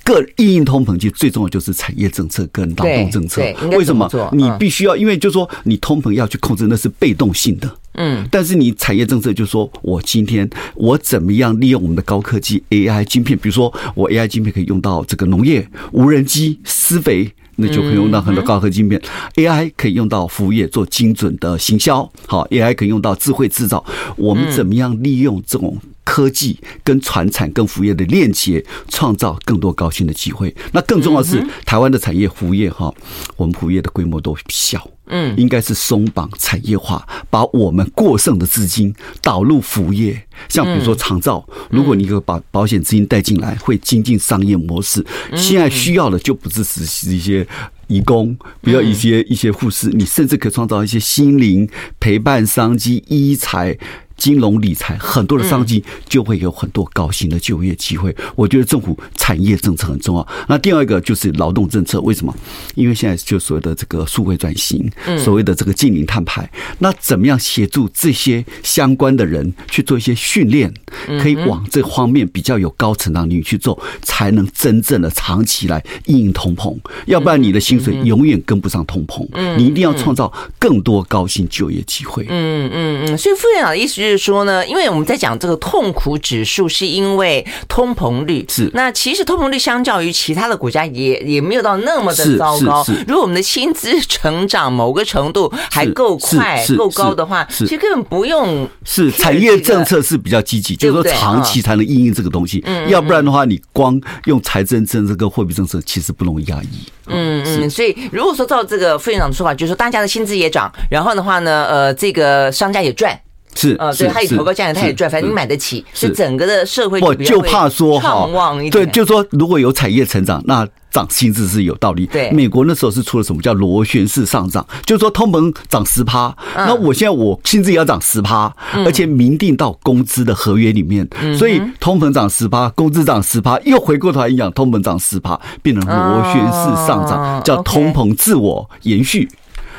[0.05, 3.43] 各因应通膨，其实最重要就是产业政策跟劳动政策。
[3.73, 4.09] 为什么？
[4.33, 7.71] 你必须要，因为就是说你通膨要去控制，那是被动性的。
[7.95, 8.27] 嗯。
[8.31, 17.33] 但是你产业政策就是说我今天我怎么样利用我们的高科技 AI 晶片，比如说我 AI 晶片可以用到这个农业、无人机、施肥。
[17.57, 19.01] 那就可以用到很多高科技晶片
[19.35, 23.85] ，AI 可以用到服务业做精准的行销，好，AI 可以用到智慧制造。
[24.17, 30.55] 我们怎么样利用这种科技跟传产跟服务业的链接，创造更多高薪的机会。
[30.73, 32.93] 那更重要的是，台湾的产业服务业哈，
[33.37, 40.27] 我们服务业的规模都小，嗯，应该是松绑产业化，把我们过剩的资金导入服务业。
[40.49, 45.05] 像比如说长照，如果你可以把保险资金带进来，会精进商业模式。
[45.37, 47.47] 现在需要的就不是实习一些
[47.87, 51.69] 义工，不要一些一些护士，你甚至可以创造一些心灵
[52.01, 53.79] 陪伴商机、医材。
[54.17, 58.15] 金融理财很多的商机，就会有很多高薪的就业机会。
[58.37, 60.29] 我觉得政府产业政策很重要。
[60.49, 62.35] 那第二个就是劳动政策，为什么？
[62.75, 66.49] 因为现在就所谓的这个数位转型，所谓的这个近零碳排，
[66.79, 70.73] 那怎么样协助这些相关的人去做一些训练，
[71.21, 76.77] 可以往这方面比较有高成长率去做，才能真正的长期来因应通膨。
[77.07, 79.27] 要不然你的薪水永远跟不上通膨。
[79.57, 82.25] 你一定要创造更多高薪就业机会。
[82.29, 83.19] 嗯嗯嗯。
[83.19, 84.12] 所以副院长的意思是。
[84.13, 88.71] 就是说呢，因为我们在讲这个痛苦指数，是因为通膨率是。
[88.75, 92.85] 那其实通膨率相较于其他的国家也也没有到那么的糟糕。
[93.09, 98.69] 如果我们的薪资成长某个程度还够快、够高的话，其实根本不用。
[98.85, 102.63] 是产业政策是比较积极，就是说长期才能应应这个东西。
[102.89, 106.69] 要不然的话，你光用财政政策跟货币政策，其实不容易压抑。
[107.07, 107.71] 嗯嗯。
[107.71, 113.19] 所以如果说照这个副院长的说法，就是说大家的薪资也涨，然后的话呢，呃，这个商家也赚。
[113.55, 116.09] 是啊，对，他也投高价钱，他也赚，反正你买得起，是。
[116.11, 118.29] 整个的社会我就怕说哈，
[118.71, 122.07] 对，对，就说如果有产业成长，那涨薪资是有道理。
[122.07, 139.29] 对，美国那时候是出了什么叫螺旋式上涨，就是说通膨涨十趴，那我现在我薪资也要涨十趴，而且明定到工资的合约里面，所以通膨涨十趴，工资涨十趴，又回过头来讲通膨涨十趴，变成螺旋式上涨，叫通膨自我延续。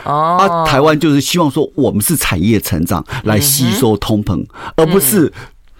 [0.05, 4.45] 哦，啊，台湾就是希望说，我们是产业成长来吸收通膨，
[4.75, 5.31] 而不是。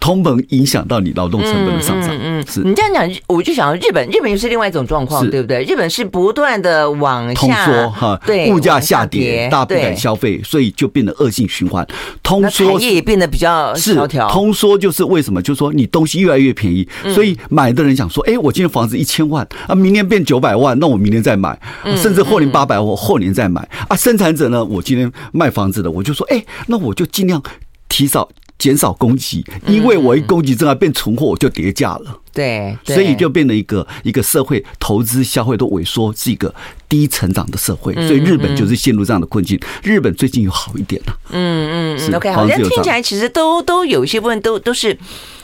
[0.03, 5.63] 通膨影响到你劳动成本的上涨，嗯，是你这样讲，我就想到日本，日本又是另外一种状况，对不对？
[5.63, 11.87] 日本是不断的往下通缩哈，对，物价下跌，大家不敢消费，所以就变得恶性循环。
[12.21, 14.29] 通缩产业也变得比较萧条。
[14.29, 15.41] 通缩就是为什么？
[15.41, 16.85] 就是说你东西越来越便宜，
[17.15, 21.57] 所以买的人想说，哎，我今天房子一千万啊，明年变九百万，那我明年再买，
[21.95, 23.95] 甚至后年八百万，我后年再买啊。
[23.95, 27.41] 生产者呢，我今天卖房子的，我就说，哎，那我就尽量
[27.87, 28.27] 提早。
[28.57, 32.19] 减少供给，因为我一供给正好变存货，我就跌价了。
[32.31, 36.53] 对，所以就变成一个一个社会投资消费都萎缩，是一个
[36.89, 37.93] 低成长的社会。
[37.93, 39.59] 所以日本就是陷入这样的困境。
[39.83, 41.17] 日本最近有好一点了。
[41.29, 44.97] 嗯嗯，OK，好像听起来其实都都有一些部分都都是，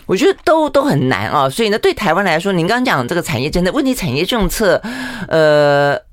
[0.08, 1.50] 我觉得都都很难啊。
[1.50, 4.82] 所以呢，对台湾来说，您刚刚讲这个产业真的问题，产业政策，
[5.28, 6.09] 呃。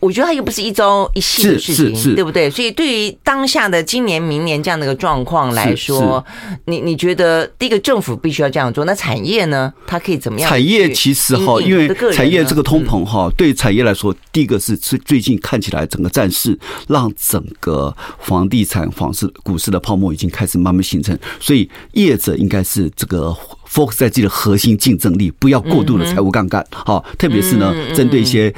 [0.00, 2.48] 我觉得它又不是一朝一夕的事情，对不对？
[2.48, 6.24] 所以对于当下的今年、明年这样的一个状况来说，
[6.64, 9.70] 你你觉得第一个政府必须要这样做，那产业呢？
[9.86, 10.48] 它可以怎么样？
[10.48, 23.36] 产业其实哈，因为产业这个通膨哈，对产业来说，第一个是最最近看起来整个战事让整个房地产、房市、股市的泡沫已经开始慢慢形成，所以业者应该是这个
[23.70, 26.66] focus 在自己的核心竞争力，不要过度的财务杠杆。
[26.70, 28.50] 好，特别是呢，针对一些。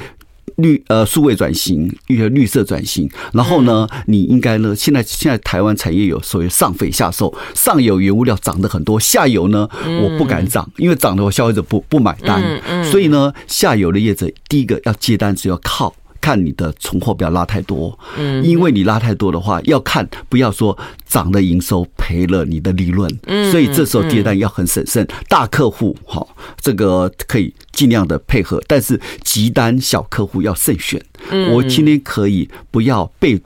[0.57, 9.67] 绿呃，数位转型，一个绿色转型，然后呢，你应该呢，现在现在台湾产业有所谓上肥下瘦，上游原物料涨得很多，下游呢，
[10.01, 12.41] 我不敢涨，因为涨的话消费者不不买单，
[12.83, 15.93] 所以呢，下游的业者第一个要接单只要靠。
[16.23, 25.05] 看你的存货不要拉太多，嗯，因为你拉太多的话，要看不要说涨了营收赔了你的利润，嗯，所以这时候接单要很审慎。
[25.27, 26.25] 大客户哈，
[26.61, 31.03] 这个可以尽量的配合，但是急单小客户要慎选。
[31.51, 33.41] 我今天可以不要被。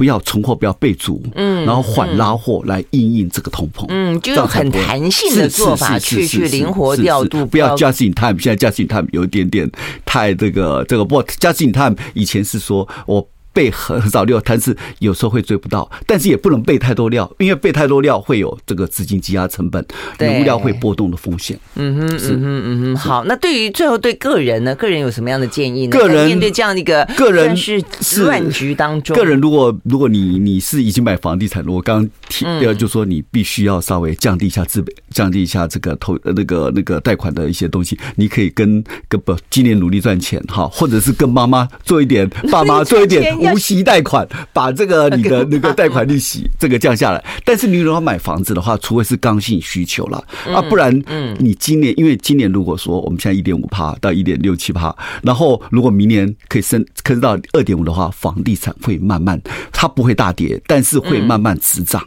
[0.00, 8.38] 不要存货，不要备足，嗯，然后缓拉货来应应这个通膨，嗯，就是很弹性的做法去去灵活调度，不要 just in time。
[8.40, 9.70] 现在 just in time 有一点点
[10.06, 13.28] 太这个这个，不过 just in time 以前是说我。
[13.52, 19.84] 备很少料，但是有时候会追不到，但是也不能备太多料，因为备太多料会有这个资金积压成本，
[20.18, 21.58] 原物料会波动的风险。
[21.74, 22.96] 嗯哼，嗯哼嗯哼。
[22.96, 24.74] 好，那对于最后对个人呢？
[24.76, 25.98] 个人有什么样的建议呢？
[25.98, 27.82] 个人面对这样的一个个人是
[28.22, 43.36] 乱局当中，个人如果如果你你是已经买房地产，我刚刚提呃就说你必须要稍微降低一下资本，降低一下这个投那个那个贷款的一些东西，你可以跟跟不今年努力赚钱哈，或者是跟妈妈做一点，爸妈做一点。
[43.40, 47.24] 无息贷款，把这个你的 那个贷款利息这个降下来。
[47.44, 50.22] 但是你如果买房子的话，除非是刚性需求了
[50.54, 59.40] 啊，不然，嗯，你今年因为今年如果说我们现在一点五趴到一点六七趴，然后如果明年可以升升到二点五的话，房地产会慢慢
[59.72, 62.02] 它不会大跌，但是会慢慢止涨。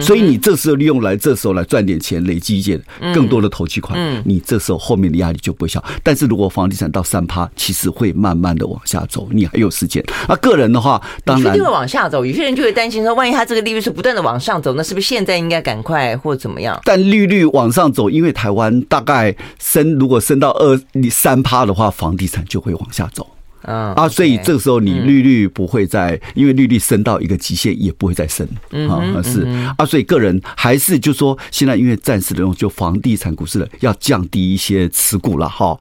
[0.00, 2.80] 所以你这时候利用来这时候来赚点钱，累积一些
[3.14, 5.82] 更多的投机款，你这时候后面的压力就不会小。
[6.02, 10.04] 但是如果房地产到三趴，其实会慢慢的往下走，你还有时间。
[10.28, 12.24] 那个人的话，当然一定会往下走。
[12.24, 16.80] 有些人就会担心说，万一他这个利率是不断的往上走，那是不是现在应该赶快或怎么样？
[16.84, 20.80] 但利率往上走，因为台湾大概升，如果升到二
[21.10, 23.26] 三趴的话，房地产就会往下走。
[23.62, 28.46] 嗯啊，所以这个时候你利率不会再，因为利率升到一个极限，也不会再升。
[28.88, 29.46] 啊，是。
[29.76, 35.78] 啊，所以个人还是就说，现在因为暂时的用就房地产股市的要降低一些持股了哈。